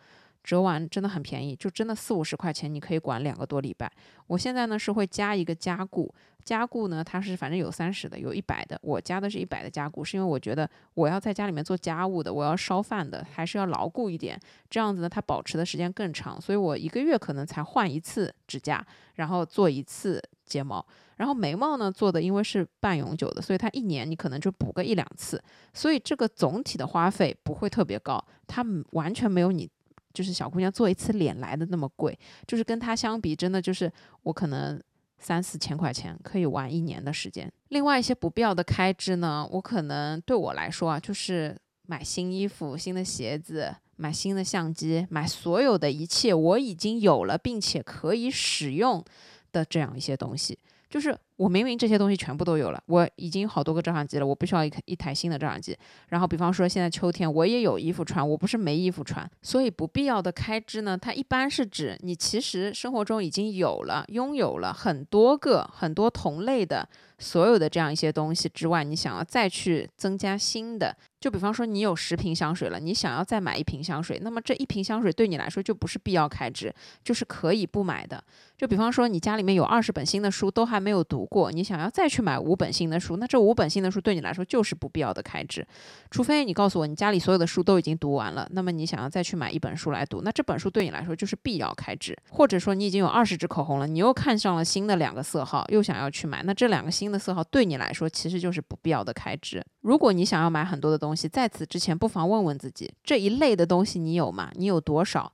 [0.43, 3.91] 折完真的很便宜，就真的四五十块钱，你可以管两个多礼拜。
[4.27, 6.13] 我现在呢是会加一个加固，
[6.43, 14.39] 加固呢它是反正有三十的，有一百的，我加的是一百的加固，是因为我觉得我要在家里面做家务的，我要烧饭的，还是要牢固一点，
[14.69, 18.83] 这样子呢它保持的时间更长，所以我一个月可能才换一次指甲，
[19.15, 20.83] 然后做一次睫毛，
[21.17, 29.69] 然后眉毛呢做的因为是半永久的，所以它一年你可能就补个一两次，所以这个总体的花费不会特别高，它完全没有你。
[30.13, 33.91] 就是小姑娘做一次脸来的那么贵，就是跟她相比，真的就是
[34.23, 34.81] 我可能
[35.19, 37.51] 三四千块钱可以玩一年的时间。
[37.69, 41.55] 另外一些不必要的开支呢，我可能对我来说啊，就是
[41.87, 49.03] 买新衣服、新的鞋子、买新的相机、买所有的一切我已经有了并且可以使用
[49.51, 50.57] 的这样一些东西。
[50.89, 55.75] 就是我明明这些东西全部都有了，我已经好多个照相机了，我不需要一一台新的照相机。
[56.09, 59.27] 然后，比方说现在秋天，我也有衣服穿，我不是没衣服穿。
[59.41, 66.87] 所以不必要的开支呢，它一般是指你其实生活中已经有了、拥有了很多个、很多同类的。
[67.17, 76.73] 所有的这样一些东西之外，你想要再去增加新的，就比方说你有十瓶香水了，你想要再买一瓶香水，那么这一瓶香水对你来说就不是必要开支，
[77.03, 78.23] 就是可以不买的。
[78.57, 85.65] 就比方说你家里面有二十本新的书都还没有读过，你想要再去买五本新的书，那这五本新的书对你来说就是不必要的开支。
[86.09, 92.13] 除非你告诉我你家里所有的书都已经读完了，那么你想要再去买一本书来读，那这本书对你来说就是必要开支。
[92.29, 99.63] 或者说你已经有二十支口红了，你又看上了新的两个色号，又想要去买，那这两个新的色号对你来说其实就是不必要的开支。
[99.79, 104.51] 如果你想要买很多的东西，在此之前不妨问问自己，这一类的东西你有吗？
[104.55, 105.31] 你有多少？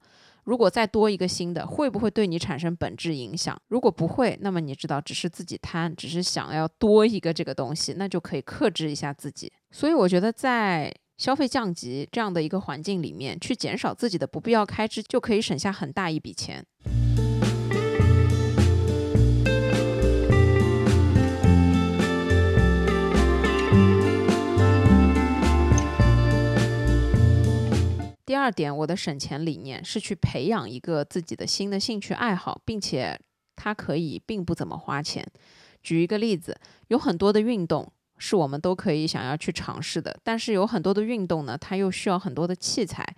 [0.47, 3.61] 如果再多一个新的，会不会对你产生本质影响？
[3.67, 9.51] 如果不会，那么你知道只是自己贪，只是想要多一个这个东西，那就可以克制一下自己。
[9.71, 16.65] 所以我觉得在消费降级这样的一个环境里面，去减少自己的不必要开支，就可以省下很大一笔钱。
[28.27, 33.17] 第二点，我的省钱理念是去培养一个自己的新的兴趣爱好，并且
[33.55, 35.25] 它可以并不怎么花钱。
[35.81, 36.59] 举一个例子，
[36.89, 43.15] 有很多的运动是我们都可以想要去尝试的，但是有很多的运动呢，它又需要很多的器材。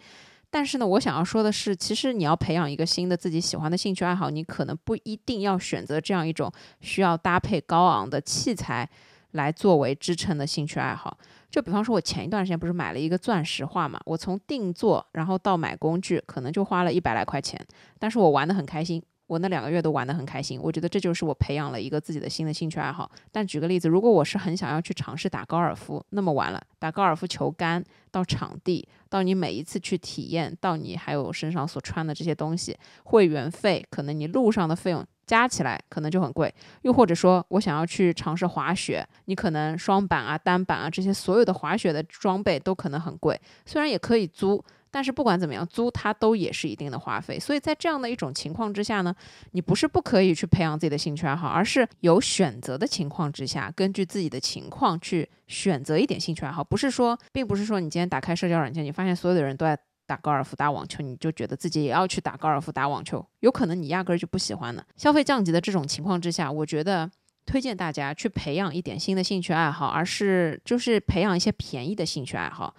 [0.51, 6.51] 但是呢，我想要说的是，其实你要培养一个新的自己喜欢的兴趣爱好，你可能不一定要选择这样一种
[6.81, 8.87] 需要搭配高昂的器材
[9.31, 11.17] 来作为支撑的兴趣爱好。
[11.49, 17.59] 就比方说，我前一段时间不是买了一个钻石画嘛，我从定做然后到买工具，可能就花了一百来块钱，
[17.97, 23.09] 但是我玩的很开心，我那两个月都玩的很开心，我觉得这就是我培养了一个自己的新的兴趣爱好。
[23.31, 35.03] 但举个例子，如果我是很想要去尝试打高尔夫，那么完了，打高尔夫球杆到场地，到你每一次去体验，到你还有身上所穿的这些东西，会员费，可能你路上的费用。
[35.29, 36.51] 加起来可能就很贵，
[36.81, 43.39] 又或者说我想要去尝试滑雪，你可能双板啊、单板啊这些所有的滑雪的装备都可能很贵。
[43.63, 47.39] 虽然也可以租，但是不管怎么样，租它都也是一定的花费。
[47.39, 49.15] 所以在这样的一种情况之下呢，
[49.51, 56.63] 你不是不可以去培养自己的兴趣爱好，而是有选择的情况之下，根据自己的情况去选择一点兴趣爱好。
[56.63, 59.77] 不是说，并不是说你今天打开社交软件，你发现所有的人都在。
[60.09, 64.83] 打高尔夫、打网球，你就觉得自己也要去打高尔夫、打网球，有可能你压根儿就不喜欢呢。
[64.97, 67.07] 消费降级的这种情况之下，我觉得
[67.45, 72.73] 推荐大家去培养一点新的兴趣爱好，而是就是培养一些便宜的兴趣爱好，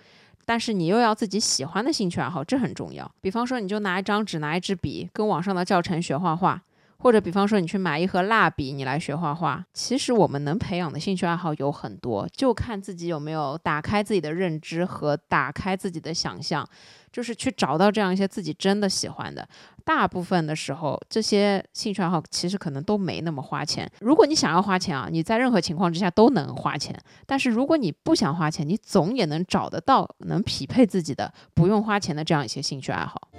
[0.45, 3.09] 但是你又要自己喜欢的兴趣爱好，这很重要。
[3.21, 6.61] 比方说，你就拿一张纸、拿一支笔，跟网上的教程学画画。
[7.03, 9.65] 或者比方说，你去买一盒蜡笔，你来学画画。
[9.73, 16.69] 其实我们能培养的兴趣爱好有很多，就看自己有没有打开自己的认知和打开自己的想象，
[17.11, 19.49] 就是去找到这样一些自己真的喜欢的。
[19.83, 23.91] 大部分的时候，这些兴趣爱好其实可能都没那么花钱。
[24.01, 26.95] 如果你想要花钱啊，你在任何情况之下都能花钱。
[27.27, 33.30] 但是如果你不想花钱，你总也能找得到能匹配自己的不用花钱的这样一些兴趣爱好。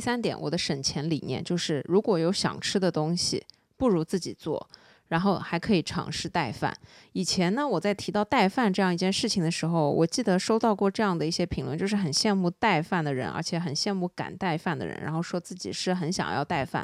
[0.00, 3.44] 第三点，我的省钱理念就是，如果有想吃的东西，
[3.76, 4.66] 不如自己做，
[5.08, 6.74] 然后还可以尝试带饭。
[7.12, 16.82] 以前呢，我在提到带饭这样一件事情的时候，我记得收到过这样的一些评论，就是很羡慕带饭的人，而且很羡慕敢带饭的人，然后说自己是很想要带饭，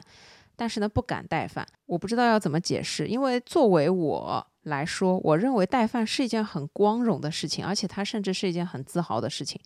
[0.55, 1.67] 但是呢不敢带饭。
[1.87, 4.47] 我不知道要怎么解释，因为作为我。
[4.67, 9.61] 来说，我认为带饭是一件很光荣的事情，而且它甚至是一件很自豪的事情。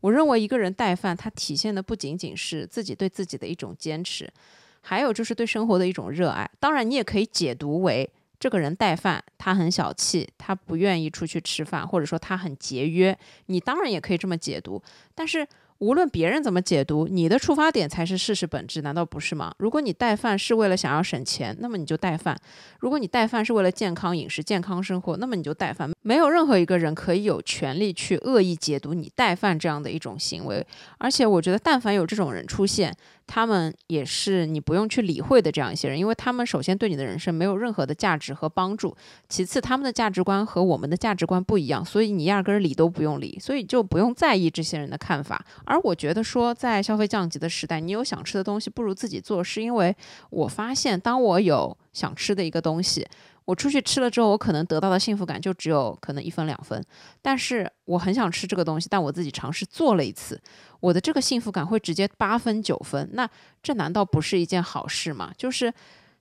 [0.00, 4.32] 我认为一个人带饭，它体现的不仅仅是自己对自己的一种坚持，
[4.80, 6.50] 还有就是对生活的一种热爱。
[6.60, 13.16] 当然，你也可以解读为这个人带饭，他很小气，他不愿意出去吃饭，或者说他很节约。
[13.46, 14.82] 你当然也可以这么解读，
[15.14, 15.46] 但是。
[15.78, 19.52] 无论别人怎么解读，你的出发点才是事实本质，难道不是吗？
[19.58, 22.34] 如果你带饭是为了想要省钱，那么你就带饭；
[22.78, 25.90] 如果你带饭是为了健康饮食、健康生活，那么你就带饭。
[26.02, 30.64] 没有任何一个人可以有权利去恶意解读你带饭这样的一种行为。
[30.98, 32.94] 而且，我觉得但凡有这种人出现，
[33.26, 38.96] 他们也是你不用去理会的这样一些人，因为他们首先对你的人生没有任何的价值和帮助，
[39.28, 45.44] 其次他们的价值观和我们的价值观不一样，所以你压根儿理都不用理，所以就不用在意这些人的看法。
[45.64, 49.96] 而我觉得说，在消费降级的时代，你有想吃的东西不如自己做，是因为
[50.30, 53.06] 我发现当我有想吃的一个东西。
[53.44, 56.82] 我出去吃了之后，我可能得到的幸福感就只有可能一分两分。
[57.20, 60.40] 但是我很想吃这个东西，但我自己尝试做了一次，
[60.80, 63.10] 我的这个幸福感会直接八分九分。
[63.12, 63.28] 那
[63.62, 65.30] 这难道不是一件好事吗？
[65.36, 65.72] 就是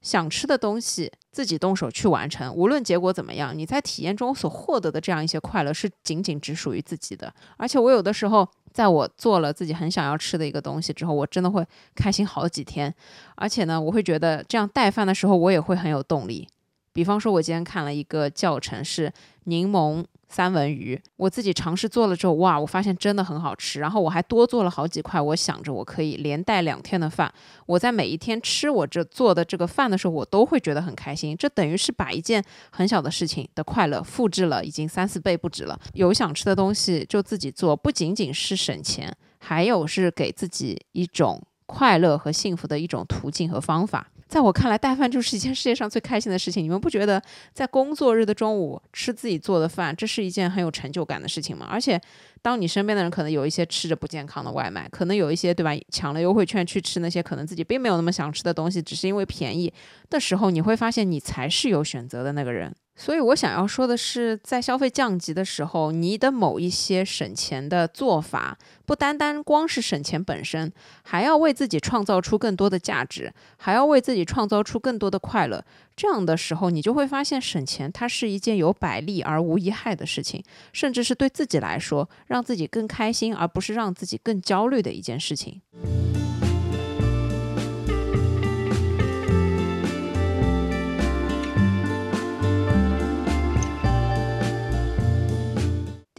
[0.02, 7.34] 想吃的东西自己动手去完成，无论结果怎么样，你在体验中所获得的这样一些快乐是仅仅只属于自己的。
[7.56, 11.66] 而且我有的时候，在我做了自己很想要吃的一个东西之后，我真的会
[11.96, 12.94] 开心好几天。
[13.36, 16.46] 而且呢，我会觉得这样带饭的时候，我也会很有动力。
[16.94, 19.12] 比方说，我今天看了一个教程，是
[19.46, 21.00] 柠檬三文鱼。
[21.18, 23.80] 我自己尝试做了之后，哇，我发现真的很好吃。
[23.80, 27.34] 然后我还多做了好几块，我想着我可以连带两天的饭。
[27.66, 31.36] 我在每一天吃我这做的这个饭的时候，我都会觉得很开心。
[31.36, 35.80] 这等于是把一件很小的事情的快乐复制了，已经三四倍不止了。
[35.94, 41.42] 有想吃的东西就自己做，不仅仅是省钱，还有是给自己一种
[41.74, 44.08] 快乐和幸福的一种途径和方法。
[44.28, 46.64] 在我看来，带饭就是一件世界上最开心的事情。
[46.64, 47.22] 你们不觉得
[47.52, 51.68] 在工作日的中午吃自己做的饭，这是一件很有成就感的事情吗？
[51.70, 52.00] 而且，
[52.44, 59.72] 当你身边的人可能有一些吃着不健康的外卖，可能有一些对吧，抢了优惠券去吃那些可能自己并没有那么想吃的东西，只是因为便宜
[60.10, 62.74] 的时候，你会发现你才是有选择的那个人。
[62.96, 70.72] 所以我想要说的是，在消费降级的时候，你的某一些省钱的做法，不单单光是省钱本身，
[71.02, 75.66] 还要为自己创造出更多的价值，还要为自己创造出更多的快乐。
[75.96, 85.62] 这样的时候，你就会发现，省钱它是一件有百利而无一害的事情，甚至是对自己来说，让自己更开心，而不是让自己更焦虑的一件事情。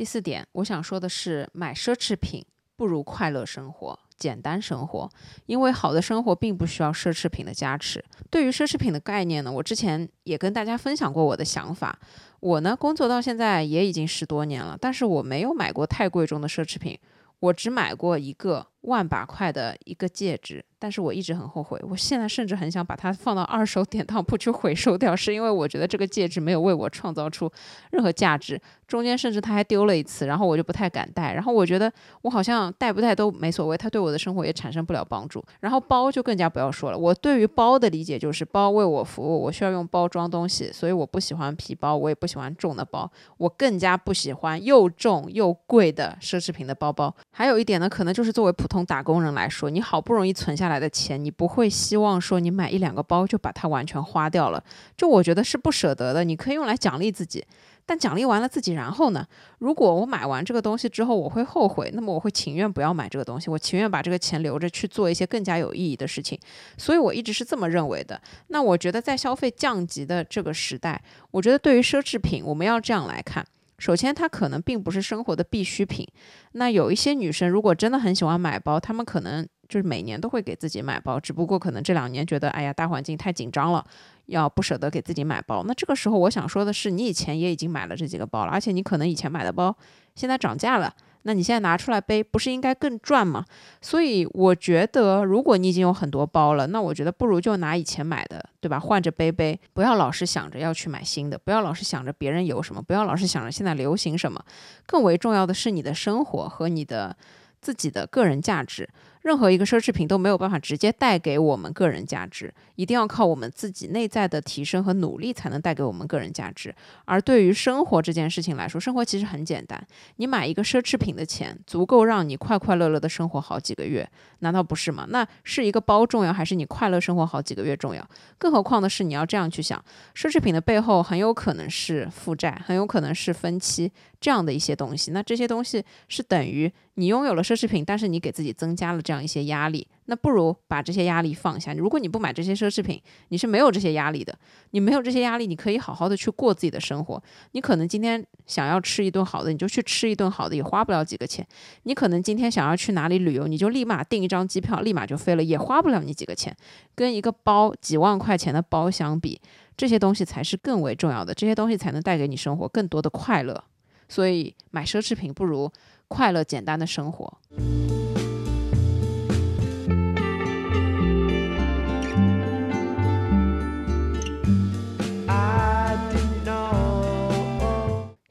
[0.05, 2.45] 第四点，我想说的是，买奢侈品
[2.77, 5.11] 不如快乐生活、简单生活。
[5.47, 8.05] 因为好的生活并不需要奢侈品的加持。
[8.31, 11.99] 对于奢侈品的概念呢，我之前也跟大家分享过我的想法。
[12.41, 16.99] 我呢，工作到现在也已经十多年了，但是我没有买过太贵重的奢侈品，
[17.41, 20.65] 我只买过一个万把块的一个戒指。
[20.77, 27.51] 但是我一直很后悔，我现在甚至很想把它放到二手典当铺去回收掉，是因为我觉得这个戒指没有为我创造出
[27.93, 35.43] 任何价值，中间甚至它还丢了一次，然后我就不太敢戴，然后我觉得我好像戴不戴都没所谓，它对我的生活也产生不了帮助。
[35.61, 47.15] 然后包就更加不要说了，我对于包的理解就是包为我服务，我需要用包装东西，所以我不喜欢皮包，我也不喜欢重的包，我更加不喜欢又重又贵的奢侈品的包包。
[47.31, 50.65] 还有一点呢，可能就是作为普通从打工人来说，你好不容易存下。
[50.65, 54.65] 来的钱，你不会希望说你买一两个包就把它完全花掉了，
[54.97, 56.25] 就我觉得是不舍得的。
[56.25, 57.45] 你可以用来奖励自己，
[57.85, 59.25] 但奖励完了自己，然后呢？
[59.59, 66.37] 如果我买完这个东西之后我会后悔，那么我会情愿不要买这个东西，我情愿把这个钱留着去做一些更加有意义的事情。
[66.77, 68.21] 所以我一直是这么认为的。
[68.49, 71.01] 那我觉得在消费降级的这个时代，
[71.31, 73.47] 我觉得对于奢侈品，我们要这样来看。
[73.79, 76.07] 首先，它可能并不是生活的必需品。
[76.53, 79.47] 那有一些女生如果真的很喜欢买包，她们可能。
[79.67, 83.83] 就是每年都会给自己买包，只不过可能这两年觉得，哎呀，大环境太紧张了，
[84.27, 85.65] 要不舍得给自己买包。
[85.67, 89.75] 那这个时候，我想说的是，你以前也已经买了这几个包了，而且你可能以前买的包
[90.15, 90.95] 现在涨价了，
[91.27, 93.45] 那你现在拿出来背，不是应该更赚吗？
[93.81, 98.79] 所以我觉得，如果你已经有很多包了，那我觉得不如就拿以前买的，对吧？
[98.79, 104.45] 换着背背，不要老是想着要去买新的，不要老是想着别人有什么，不要老是想着现在流行什么。
[104.87, 107.17] 更为重要的是你的生活和你的
[107.61, 108.89] 自己的个人价值。
[109.25, 116.75] 任何一个奢侈品都没有办法直接带给我们个人价值，一定要靠我们自己内在的提升和努力才能带给我们个人价值。
[117.07, 119.83] 而对于生活这件事情来说，生活其实很简单。
[120.17, 124.07] 你买一个奢侈品的钱，足够让你快快乐乐的生活好几个月，
[124.41, 125.07] 难道不是吗？
[125.09, 128.07] 那是一个包重要，还是你快乐生活好几个月重要？
[128.37, 129.83] 更何况的是，你要这样去想，
[130.15, 133.91] 奢侈品的背后很有可能是负债，很有可能是分期
[134.25, 135.11] 这样的一些东西。
[135.11, 139.23] 那这些东西是等于你拥有了奢侈品，但是你给自己增加了这样。
[139.25, 141.73] 一些压力，那不如把这些压力放下。
[141.73, 144.39] 如果你不买这些奢侈品，你是没有这些压力的。
[144.73, 147.23] 你没有这些压力，你可以好好的去过自己的生活。
[147.53, 151.47] 你可能今天想要吃一顿好的，你就去吃一顿好的，也花不了几个钱。
[151.85, 156.55] 你可能今天想要去哪里旅游，你就立马订一张机票，立马就飞了，也花不了你几个钱。
[156.95, 159.41] 跟一个包几万块钱的包相比，
[159.77, 163.65] 这些东西才是更为重要的，这些东西才能带给你生活更多的快乐。
[164.09, 165.71] 所以买奢侈品不如
[166.09, 167.39] 快乐简单的生活。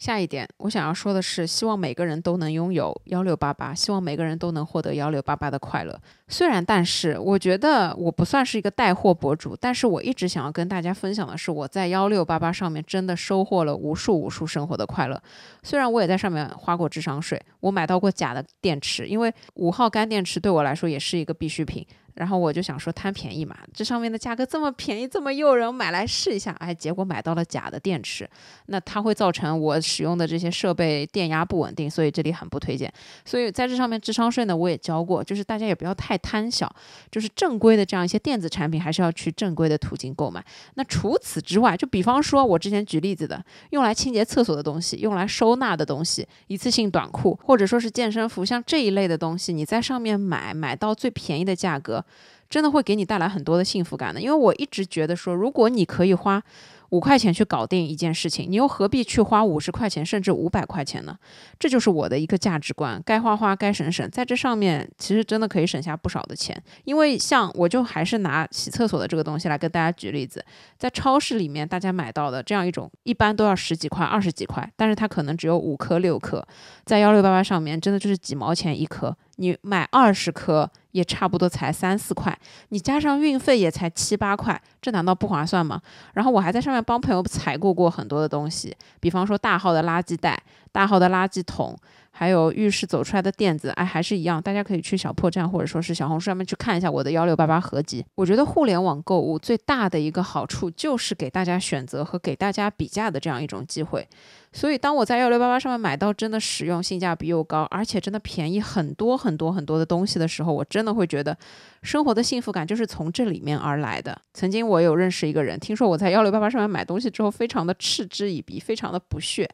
[0.03, 5.97] 下一点，我想要说的是，希望每个人都能拥有幺六八八，希望每个人都能获得幺六八八的快乐。
[6.27, 15.17] 虽然，但是，我觉得我不算是一个带货博主，但是我一直想要跟大家分享的是，我在幺六八八上面真的收获了无数无数生活的快乐。
[15.61, 21.87] 虽然我也在上面花过智商税，我买到过假的电池，因为五号干电池对我来说也是一个必需品。
[22.15, 26.51] 然后我就想说贪便宜嘛，这上面的价格这么便宜，这么诱人，买来试一下。
[26.59, 28.29] 哎，结果买到了假的电池，
[28.67, 32.91] 那它会造成我使用的这些设备电压不稳定，所以这里很不推荐。
[33.25, 36.73] 所以在这上面智商税呢，我也交过，就是大家也不要太贪小，
[37.09, 40.43] 就是正规的这样一些电子产品，还是要去正规的途径购买。
[40.75, 52.02] 那除此之外，就比方说我之前举例子的，用来清洁厕所的东西，用来收纳的东西，一次性短裤，或者说是健身服，像这一类的东西，你在上面买，买到最便宜的价格。
[52.49, 56.41] 真的会给你带来很多的幸福感的，因为我一直觉得说，如果你可以花
[56.89, 61.17] 五块钱去搞定一件事情，你又何必去花五十块钱甚至五百块钱呢？
[61.57, 66.55] 这就是我的一个价值观，该花花，该省省，在这上面其实真的可以省下不少的钱。
[66.83, 70.45] 因为像我就还是拿洗厕所的这个东西来跟大家举例子，
[70.77, 76.45] 在超市里面大家买到的这样一种，一般都要十几块、二十几块，但是它可能只有五颗、六颗，
[76.85, 79.17] 在幺六八八上面真的就是几毛钱一颗。
[79.37, 82.37] 你买二十颗也差不多才三四块，
[82.69, 85.81] 你加上运费也才七八块，这难道不划算吗？
[86.13, 91.77] 然后我还在上面帮朋友采购过很多的东西，比方说大号的垃圾袋、大号的垃圾桶。
[92.15, 98.05] 还有浴室走出来的垫子，哎，还是一样，大家可以去小破站或者说是小红书上面去看一下我的幺六八八合集。
[98.13, 104.07] 我觉得互联网购物最大的一个好处就是给大家选择和给大家比价的这样一种机会。
[104.51, 111.35] 所以当我在幺六八八上面买到真的实用、性价比又高，而且真的便宜很多很多很多的东西的时候，我真的会觉得
[111.81, 114.15] 生活的幸福感就是从这里面而来的。
[114.35, 119.49] 曾经我有认识一个人，听说我在幺六八八上面买东西之后，非常的嗤之以鼻，非常的不屑。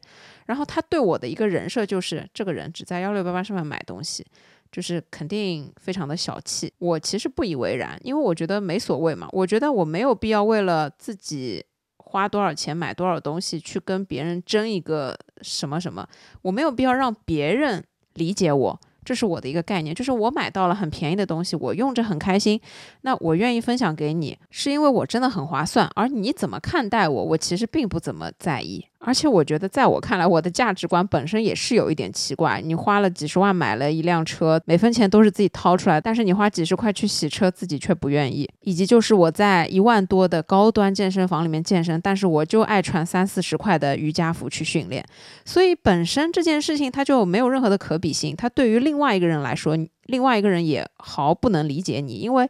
[0.50, 4.26] 然后他对我的一个人设就是，这个人只在幺六八八上面买东西，
[4.72, 6.72] 就是肯定非常的小气。
[6.78, 9.28] 我其实不以为然，因为我觉得没所谓嘛。
[9.30, 11.64] 我觉得我没有必要为了自己
[11.98, 16.04] 花多少钱买多少东西去跟别人争一个什么什么，
[16.42, 17.84] 我没有必要让别人
[18.14, 18.80] 理解我。
[19.04, 22.60] 这是我的一个概念，就是我买到了很便宜的东西，我用着很开心，
[23.02, 25.88] 那我愿意分享给你，是因为我真的很划算。
[25.94, 28.84] 而你怎么看待我，我其实并不怎么在意。
[29.02, 32.60] 而且我觉得，在我看来，我的价值观本身也是有一点奇怪。
[32.62, 38.46] 你花了几十万买了一辆车，每分钱都是自己掏出来，但是你花几十块去洗车，自己却不愿意。
[38.60, 45.02] 以及就是我在一万多的高端健身房里面健身，但是我就爱穿三四十块的瑜伽服去训练。
[45.46, 48.36] 所以本身这件事情它就没有任何的可比性。
[48.36, 49.74] 它对于另外一个人来说，
[50.04, 52.48] 另外一个人也毫不能理解你，因为。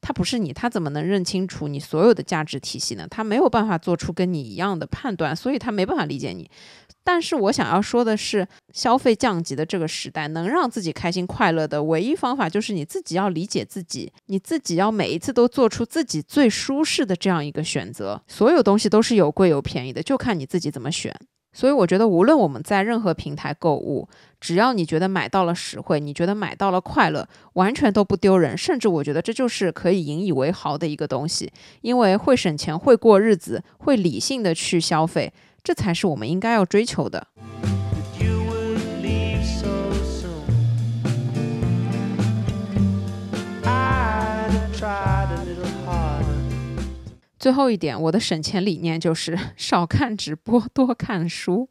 [0.00, 3.06] 他不是你，他怎么能认清楚你所有的价值体系呢？
[3.10, 6.50] 他没有办法做出跟你一样的判断，所以他没办法理解你。
[7.02, 18.22] 但是我想要说的是，消费降级的这个时代，能让自己开心快乐的唯一方法，就是你自己要理解自己，你自己要每一次都做出自己最舒适的这样一个选择。
[18.28, 21.14] 所有东西都是有贵有便宜的，就看你自己怎么选。
[21.52, 24.08] 所以我觉得，无论我们在任何平台购物，
[24.40, 28.56] 只要你觉得买到了实惠，你觉得买到了快乐，完全都不丢人。
[28.56, 35.32] 甚至我觉得这就是可以引以为豪的一个东西，因为会省钱、会过日子、会理性的去消费，
[35.64, 37.26] 这才是我们应该要追求的。
[47.40, 51.66] 最后一点，我的省钱理念就是 少看直播，多看书。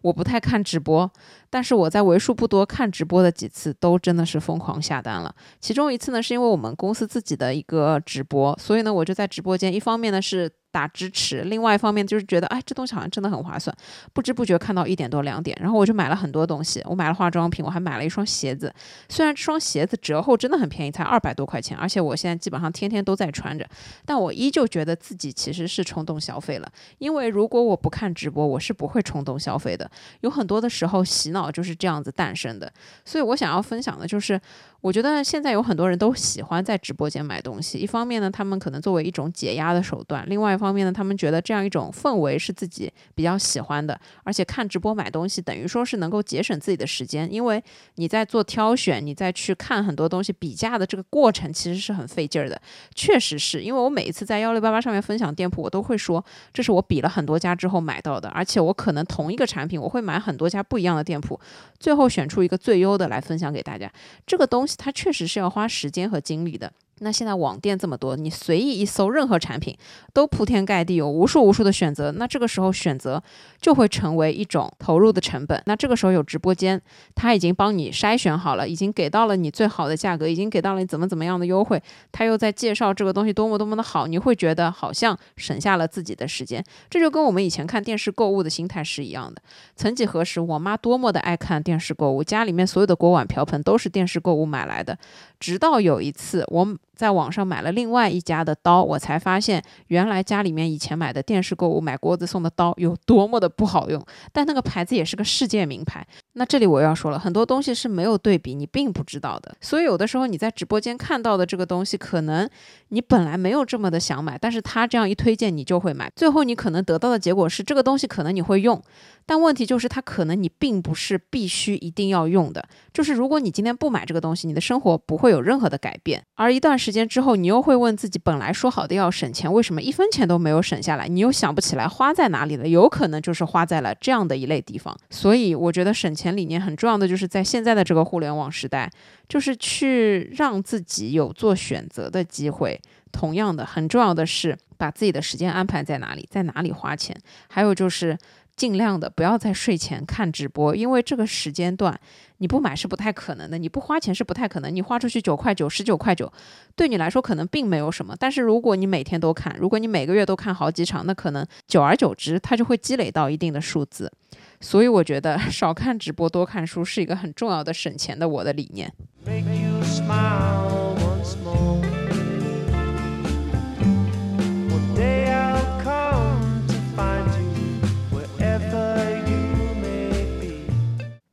[0.00, 1.10] 我不太看直播，
[1.50, 5.34] 但是我在为数不多看直播的几次，都真的是疯狂下单了。
[5.60, 10.50] 其中一次呢，是因为我们公司自己的一个直播，所以呢，我就在直播间，一方面呢是。
[10.70, 13.74] 打支持，另外一方面就是觉得，哎，这东西好像真的很划算，
[14.12, 18.72] 不知不觉看到一点多两点，然后我就买了很多东西，我买了化妆品，我还买了一双鞋子，
[19.08, 23.68] 虽然这双鞋子折后真的很便宜，才二百多块钱，而且我现在基本上天天都在穿着，
[24.04, 29.90] 但我依旧觉得自己其实是冲动消费了，因为如果我不看直播，我是不会冲动消费的，
[30.20, 32.72] 有很多的时候洗脑就是这样子诞生的，
[33.04, 34.38] 所以我想要分享的就是。
[34.80, 37.78] 我觉得现在有很多人都喜欢在直播间买东西。
[37.78, 44.00] 一方面呢，他们可能作为一种解压的手段；另外一方面呢，他们觉得这样一种氛围是自己比较喜欢的。
[44.22, 47.60] 而且看直播买东西，等于说是能够节省自己的时间，因为
[47.96, 52.60] 你在做挑选，你在去看很多东西比价的这个过程，其实是很费劲儿的。
[52.94, 61.38] 确实是因为我每一次在幺六八八上面分享店铺，我都会说这是我比了很多家之后买到的，而且我可能同一个产品，我会买很多家不一样的店铺，
[61.80, 63.90] 最后选出一个最优的来分享给大家。
[64.24, 64.67] 这个东。
[64.76, 66.72] 它确实是要花时间和精力的。
[67.00, 69.76] 那现在网店这么多，你随意一搜，任何产品
[70.12, 72.12] 都铺天盖地，有无数无数的选择。
[72.12, 73.22] 那这个时候选择
[73.60, 75.62] 就会成为一种投入的成本。
[75.66, 76.80] 那这个时候有直播间，
[77.14, 81.82] 他已经帮你筛选好了，已经给到了你最好的价格，已经给到了你怎么怎么样的优惠，
[82.12, 86.64] 他又在介绍这个东西多么多么的好，你会觉得好像省下了自己的时间。
[86.90, 89.40] 这就跟我们以前看电视购物的心态是一样的。
[89.76, 94.98] 曾几何时，我妈多么的爱看电视购物，家里面所有的锅碗瓢盆都是电视购物买来的。
[95.38, 96.64] 直到有一次，我
[96.98, 104.04] 在网上买了另外一家的刀，我才发现原来家里面以前买的电视购物买锅子送的刀有多么的不好用。
[104.32, 106.04] 但那个牌子也是个世界名牌。
[106.32, 109.56] 那这里我要说了很多东西是没有对比，你并不知道的。
[109.60, 112.50] 所以有的时候你在直播间看到的这个东西，可能
[112.88, 116.10] 你本来没有这么的想买，但是他这样一推荐，你就会买。
[116.16, 118.82] 最后你可能得到的结果是，这个东西可能你会用。
[119.24, 122.66] 但问题就是，它可能你并不是必须一定要用的。
[122.94, 126.24] 就是如果你今天不买这个东西，你的生活不会有任何的改变。
[126.34, 131.06] 而一段时时间之后，你又会问自己，本来说好的要省钱，为什么一分钱都没有省下来？
[131.06, 132.66] 你又想不起来花在哪里了？
[132.66, 134.96] 有可能就是花在了这样的一类地方。
[135.10, 138.90] 所以我觉得省钱理念很重要的，就是在现在的这个互联网时代，
[139.28, 142.80] 就是去让自己有做选择的机会。
[143.12, 147.14] 同样的，很重要的是把自己的时间安排在哪里，在哪里花钱。
[147.48, 148.16] 还有就是。
[148.58, 151.98] 尽量的不要在睡前看直播，因为这个时间段
[152.38, 154.74] 你不买是不太可能的，你不花钱是不太可能。
[154.74, 156.30] 你花出去九块九、十九块九，
[156.74, 158.16] 对你来说可能并没有什么。
[158.18, 164.12] 但是如果你每天都看，如果你每个月都看好几场，那可能久而久之它就会积累到一定的数字。
[164.60, 168.92] 所以我觉得 少看直播多看书是一个很重要的省钱的我的理念。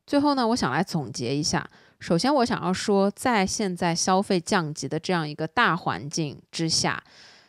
[0.06, 1.68] 最后呢，我想来总结一下。
[1.98, 7.02] 首先，我想要说，在现在消费降级的这样一个大环境之下，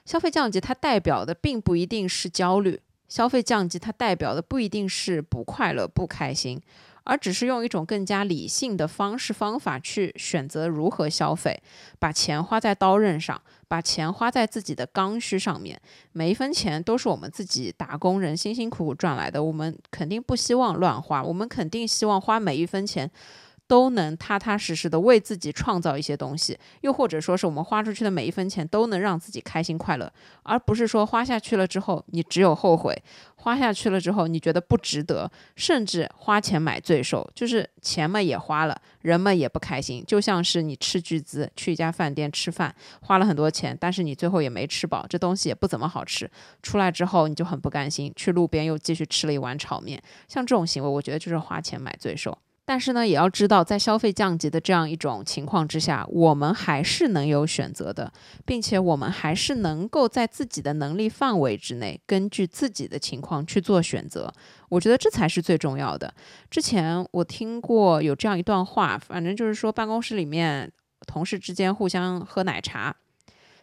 [0.05, 6.61] 消费降级它代表的并不一定是焦虑，消费降级它代表的不一定是不快乐、不开心。
[7.03, 11.61] 而只是用一种更加理性的方式方法去选择如何消费，
[11.99, 15.79] 把钱花在刀刃上，把钱花在自己的刚需上面。
[16.11, 23.09] 每一分钱都是我们自己打工人辛辛苦苦赚来的，我们肯定不希望乱花，我们肯定希望花每一分钱。
[23.67, 30.11] 都能踏踏实实的为自己创造一些东西，又或者说是我们花出去的每一分钱都能让自己开心快乐，
[30.43, 32.95] 而不是说花下去了之后你只有后悔，
[33.35, 46.29] 花下去了之后你觉得不值得，甚至花钱买罪受，就是钱嘛也花了，人们也不开心，就像是你斥巨资去一家饭店吃饭，花了很多钱，但是你最后也没吃饱，这东西也不怎么好吃，
[46.63, 52.37] 出来之后你就很不甘心，去路边又继续吃了一碗炒面，像这种行为，我觉得就是花钱买罪受。
[52.69, 58.11] 但是呢，也要知道，在消费降级的这样一种情况之下，我们还是能有选择的，
[58.45, 64.29] 并且我们还是能够在自己的能力范围之内，根据自己的情况去做选择。
[64.67, 66.13] 我觉得这才是最重要的。
[66.51, 70.69] 之前我听过有这样一段话，反正就是说，办公室里面
[71.05, 72.93] 同事之间互相喝奶茶。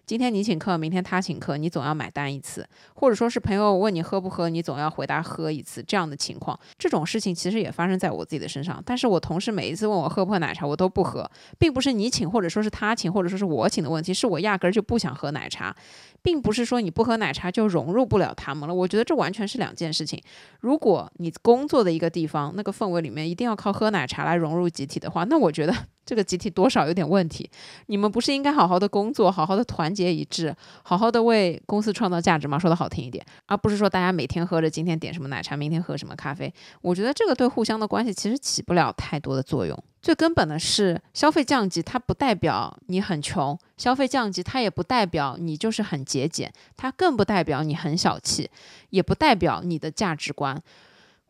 [0.06, 5.82] 今天你请客，明天他请客，你总要买单一次，或者说是朋友问你喝不喝，你总要回答喝一次。
[5.82, 8.82] 这样的情况，这种事情其实也发生在我自己的身上。
[8.84, 15.74] 但是我同事每一次问我喝不喝奶茶，我都不喝，并不是你请或者说是他请或者说是我请的问题，是我压根儿就不想喝奶茶，
[16.22, 18.74] 并不是说你不喝奶茶就融入不了他们了。
[18.74, 20.22] 我觉得这完全是两件事情。
[20.60, 25.74] 如果你工作的一个地方那个氛围里面一定要靠喝奶茶来融入集体的话，那我觉得。
[26.04, 27.48] 这个集体多少有点问题，
[27.86, 32.58] 你们不是应该好好的工作，好好的团结一致，好好的为公司创造价值吗？
[32.58, 36.52] 说的好听一点，而不是说大家每天喝着今天点什么奶茶，明天喝什么咖啡。
[36.82, 39.76] 我觉得这个对互相的关系其实起不了太多的作用。
[40.02, 48.50] 最根本的是，消费降级它不代表你很穷，消费降级它也不代表你就是很节俭，它更不代表你很小气，
[48.90, 50.62] 也不代表你的价值观。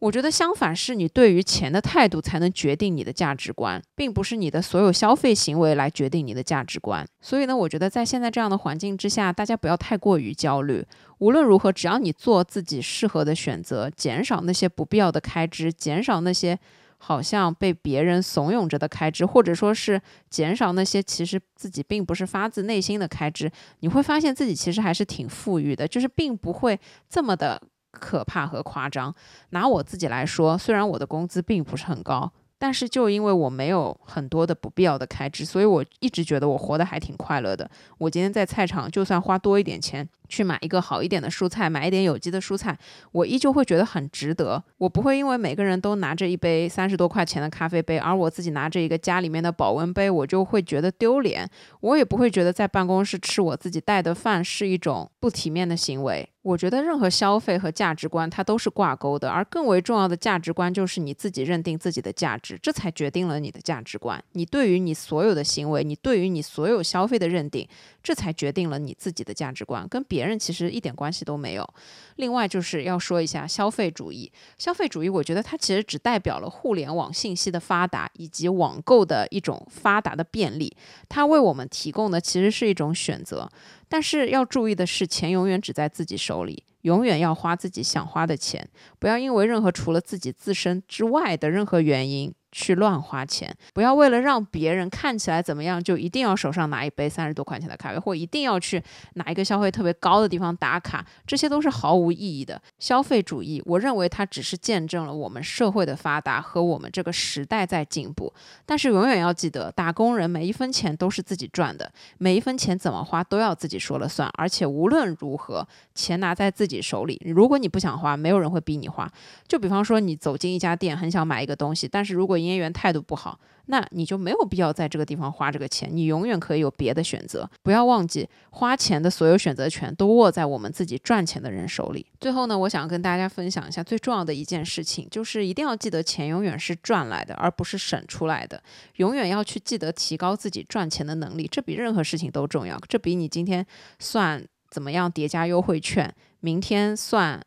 [0.05, 7.07] 我觉得相反，是你对于钱的态度才能决定你的价值观，并不是你的所有消费行为来决定你的价值观。
[7.23, 10.85] 所以呢，我觉得在现在这样的环境之下，大家不要太过于焦虑。
[11.21, 16.59] 无论如何，只要你做自己适合的选择，减少那些不必要的开支，减少那些
[16.99, 19.99] 好像被别人怂恿着的开支，或者说是
[20.29, 23.51] 减少那些其实自己并不是发自内心的开支，
[23.81, 26.79] 你会发现自己其实还是挺富裕的，就是并不会
[27.09, 27.59] 这么的。
[27.95, 29.15] 可怕和夸张。
[29.51, 37.71] 拿我自己来说，虽然我的工资并不是很高，但是就因为我没有很多的不必要的开支，所以我一直觉得我活得还挺快乐的。
[37.99, 42.77] 我今天在菜场，就算花多一点钱，去买一个好一点的蔬菜，买一点有机的蔬菜，
[43.13, 44.63] 我依旧会觉得很值得。
[44.79, 51.49] 我不会因为每个人都拿着一杯三十多块钱的咖啡杯，而我自己拿着一个家里面的保温杯，我就会觉得丢脸。
[51.81, 56.29] 我也不会觉得在办公室吃我自己带的饭是一种不体面的行为。
[56.43, 64.23] 我觉得任何消费和价值观它都是挂钩的，而更为重要的价值观就是你自己认定自己的价值，这才决定了你的价值观。
[64.33, 67.67] 你对于你所有的行为，你对于你所有消费的认定，
[68.03, 71.69] 这才决定了你自己的价值观，跟别别人其实一点关系都没有。
[72.15, 80.77] 另外就是要说一下消费主义，消费主义，我觉得它其实只代表了互联网信息的发达以及网购的一种发达的便利，
[81.09, 83.51] 它为我们提供的其实是一种选择。
[83.95, 88.69] 但是要注意的是，钱永远只在自己手里，永远要花自己想花的钱，
[88.99, 92.35] 不要因为任何除了自己自身之外的任何原因。
[92.57, 98.81] 去乱花钱，不要为了让别人看起来怎么样，就一定要手上拿一杯三十多块钱的咖啡，或一定要去
[99.15, 103.61] 哪一个消费特别高的地方打卡，这些都是毫无意义的消费主义。
[103.67, 108.33] 我认为它只是见证了我们社会的发达和我们这个时代在进步。
[108.65, 114.29] 但是永远要记得，打工人每一分钱都是自己赚的，每一分钱怎么花都要自己说了算。
[114.39, 119.11] 而且无论如何，钱拿在自己手里，如果你不想花，没有人会逼你花。
[119.47, 125.89] 就比方说，你走进一家店，很想买一个东西，但是如果营业员态度不好，那你就没有必要在这个地方花这个钱。
[125.93, 127.49] 你永远可以有别的选择。
[127.63, 132.07] 不要忘记，花钱的所有选择权都握在我们自己赚钱的人手里。
[132.21, 138.63] 最后呢，我想跟大家分享一下最重要的一件事情，就是一定要记得，钱永远是赚来的，而不是省出来的。
[138.97, 142.79] 永远要去记得提高自己赚钱的能力，这比任何事情都重要。
[142.89, 143.67] 这比你今天
[143.99, 147.41] 算怎么样叠加优惠券，明天算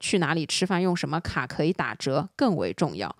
[0.00, 3.16] 去哪里吃饭用什么卡可以打折更为重要。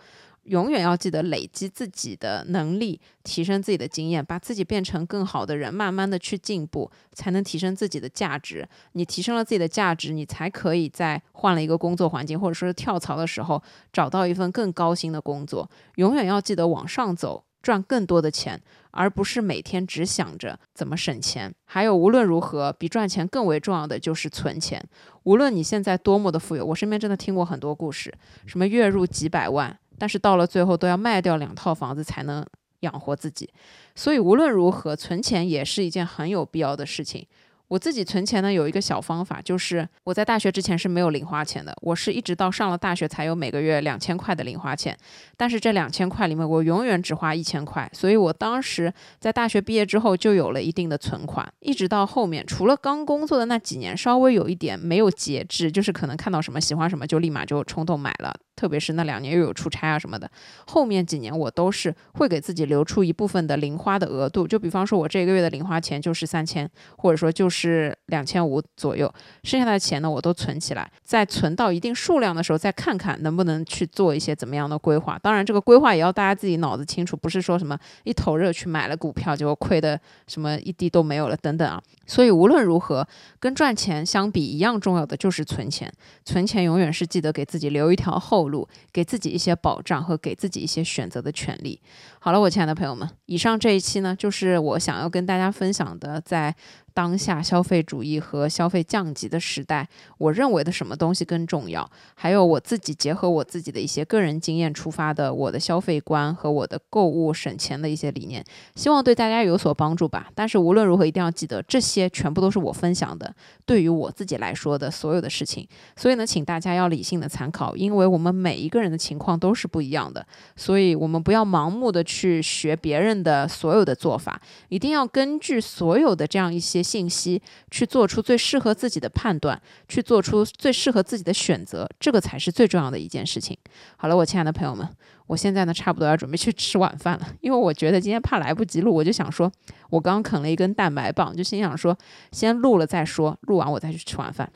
[0.46, 8.68] 永远要记得累积自己的能力，提升自己的经验，把自己变成更好的人，慢慢的去进步，才能提升自己的价值。
[8.92, 13.62] 你提升了自己的价值，你才可以在换了一个工作环境，或者说是跳槽的时候，
[13.92, 15.68] 找到一份更高薪的工作。
[15.96, 18.62] 永远要记得往上走，赚更多的钱，
[18.92, 21.52] 而不是每天只想着怎么省钱。
[21.64, 24.80] 还有，无论如何，比赚钱更为重要的就是存钱。
[25.24, 28.14] 无论你现在多么的富有，我身边真的听过很多故事，
[28.46, 29.76] 什么月入几百万。
[29.98, 32.44] 但是到了最后都要卖掉两套房子才能
[32.80, 33.48] 养活自己，
[33.94, 37.26] 所以无论如何存钱也是一件很有必要的事情。
[37.68, 44.96] 我自己存钱呢，有一个小方法，就是我在大学之前是没有零花钱的，我是一直到上了大学才有每个月两千块的零花钱。
[45.36, 60.30] 但是这两千块里面，我永远只花一千块，所以我当时在大学毕业之后就有了一定的存款，一直到后面，除了刚工作的那几年稍微有一点没有节制，就是可能看到什么喜欢什么就立马就冲动买了，特别是那两年又有出差啊什么的，
[60.66, 66.66] 后面几年我都是会给自己留出一部分的零花的额度，就比方说我这个月的零花钱就是三千，
[66.96, 67.66] 或者说就是。
[67.66, 69.12] 是两千五左右，
[69.42, 75.18] 剩下的钱呢，我都存起来，在存到一定数量的时候，再看看能不能去做一些怎么样的规划。
[75.18, 81.82] 当然，这个规划也要大家自己脑子清楚，不是说什么一头热去买了股票，结果亏的什么一滴都没有了等等啊。
[82.06, 83.04] 所以无论如何，
[83.40, 85.92] 跟赚钱相比一样重要的就是存钱。
[86.24, 91.80] 存钱永远是记得给自己留一条后路，给自己一些保障和给自己一些选择的权利。
[92.26, 96.56] 好了，我亲爱的朋友们，以上这一期呢，就是我想要跟大家分享的，在。
[96.96, 99.86] 当下消费主义和消费降级的时代，
[100.16, 101.86] 我认为的什么东西更重要？
[102.14, 108.42] 还有我自己结合我自己的一些个人经验出发的我的消费观和我的购物省钱的一些理念，
[108.76, 110.30] 希望对大家有所帮助吧。
[110.34, 113.30] 但是无论如何，一定要记得这些全部都是我分享的，
[113.66, 115.68] 对于我自己来说的所有的事情。
[115.96, 120.26] 所以呢，请大家要理性的参考，因为我们每一个人的情况都是不一样的，
[120.56, 124.40] 所以我们不要盲目的去去学别人的所有的做法，
[124.70, 126.82] 一定要根据所有的这样一些。
[126.86, 133.58] 信息去做出最适合自己的判断，去做出最适合自己的选择，这个才是最重要的一件事情。
[133.96, 134.88] 好了，我亲爱的朋友们，
[135.26, 139.50] 我现在呢差不多要准备去吃晚饭了，因为我觉得今天怕来不及录，我就想说，
[139.90, 141.98] 我刚啃了一根蛋白棒，就心想说
[142.30, 144.48] 先录了再说，录完我再去吃晚饭。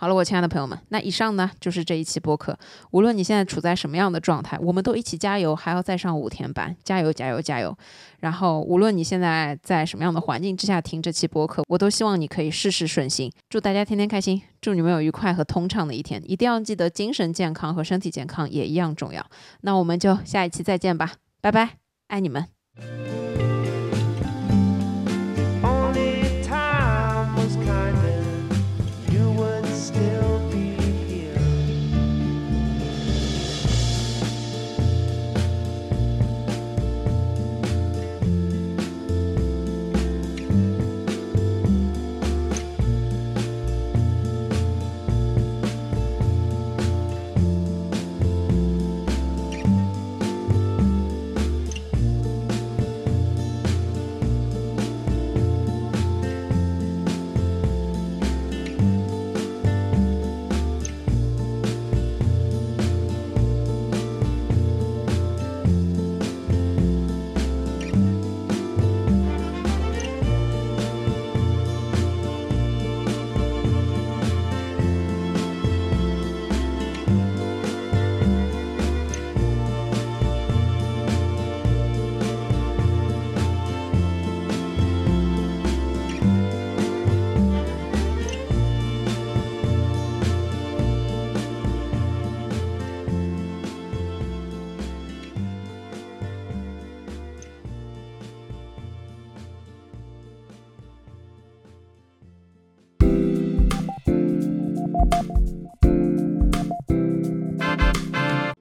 [0.00, 2.56] 好了，我亲爱的朋友们，那以上呢就是这一期播客。
[2.92, 7.76] 无论你现在处在什么样的状态，我们都一起加油，还要再上五天班，加油加油加油！
[8.20, 13.28] 然后，无论你现在在什么样的环境之下听这期播客，我都希望你可以事事顺心。
[13.48, 16.22] 祝大家天天开心，祝你们有愉快和通畅的一天。
[16.24, 19.26] 一定要记得，精神健康和身体健康也一样重要。
[19.62, 21.70] 那我们就下一期再见吧，拜拜，
[22.06, 22.46] 爱你们。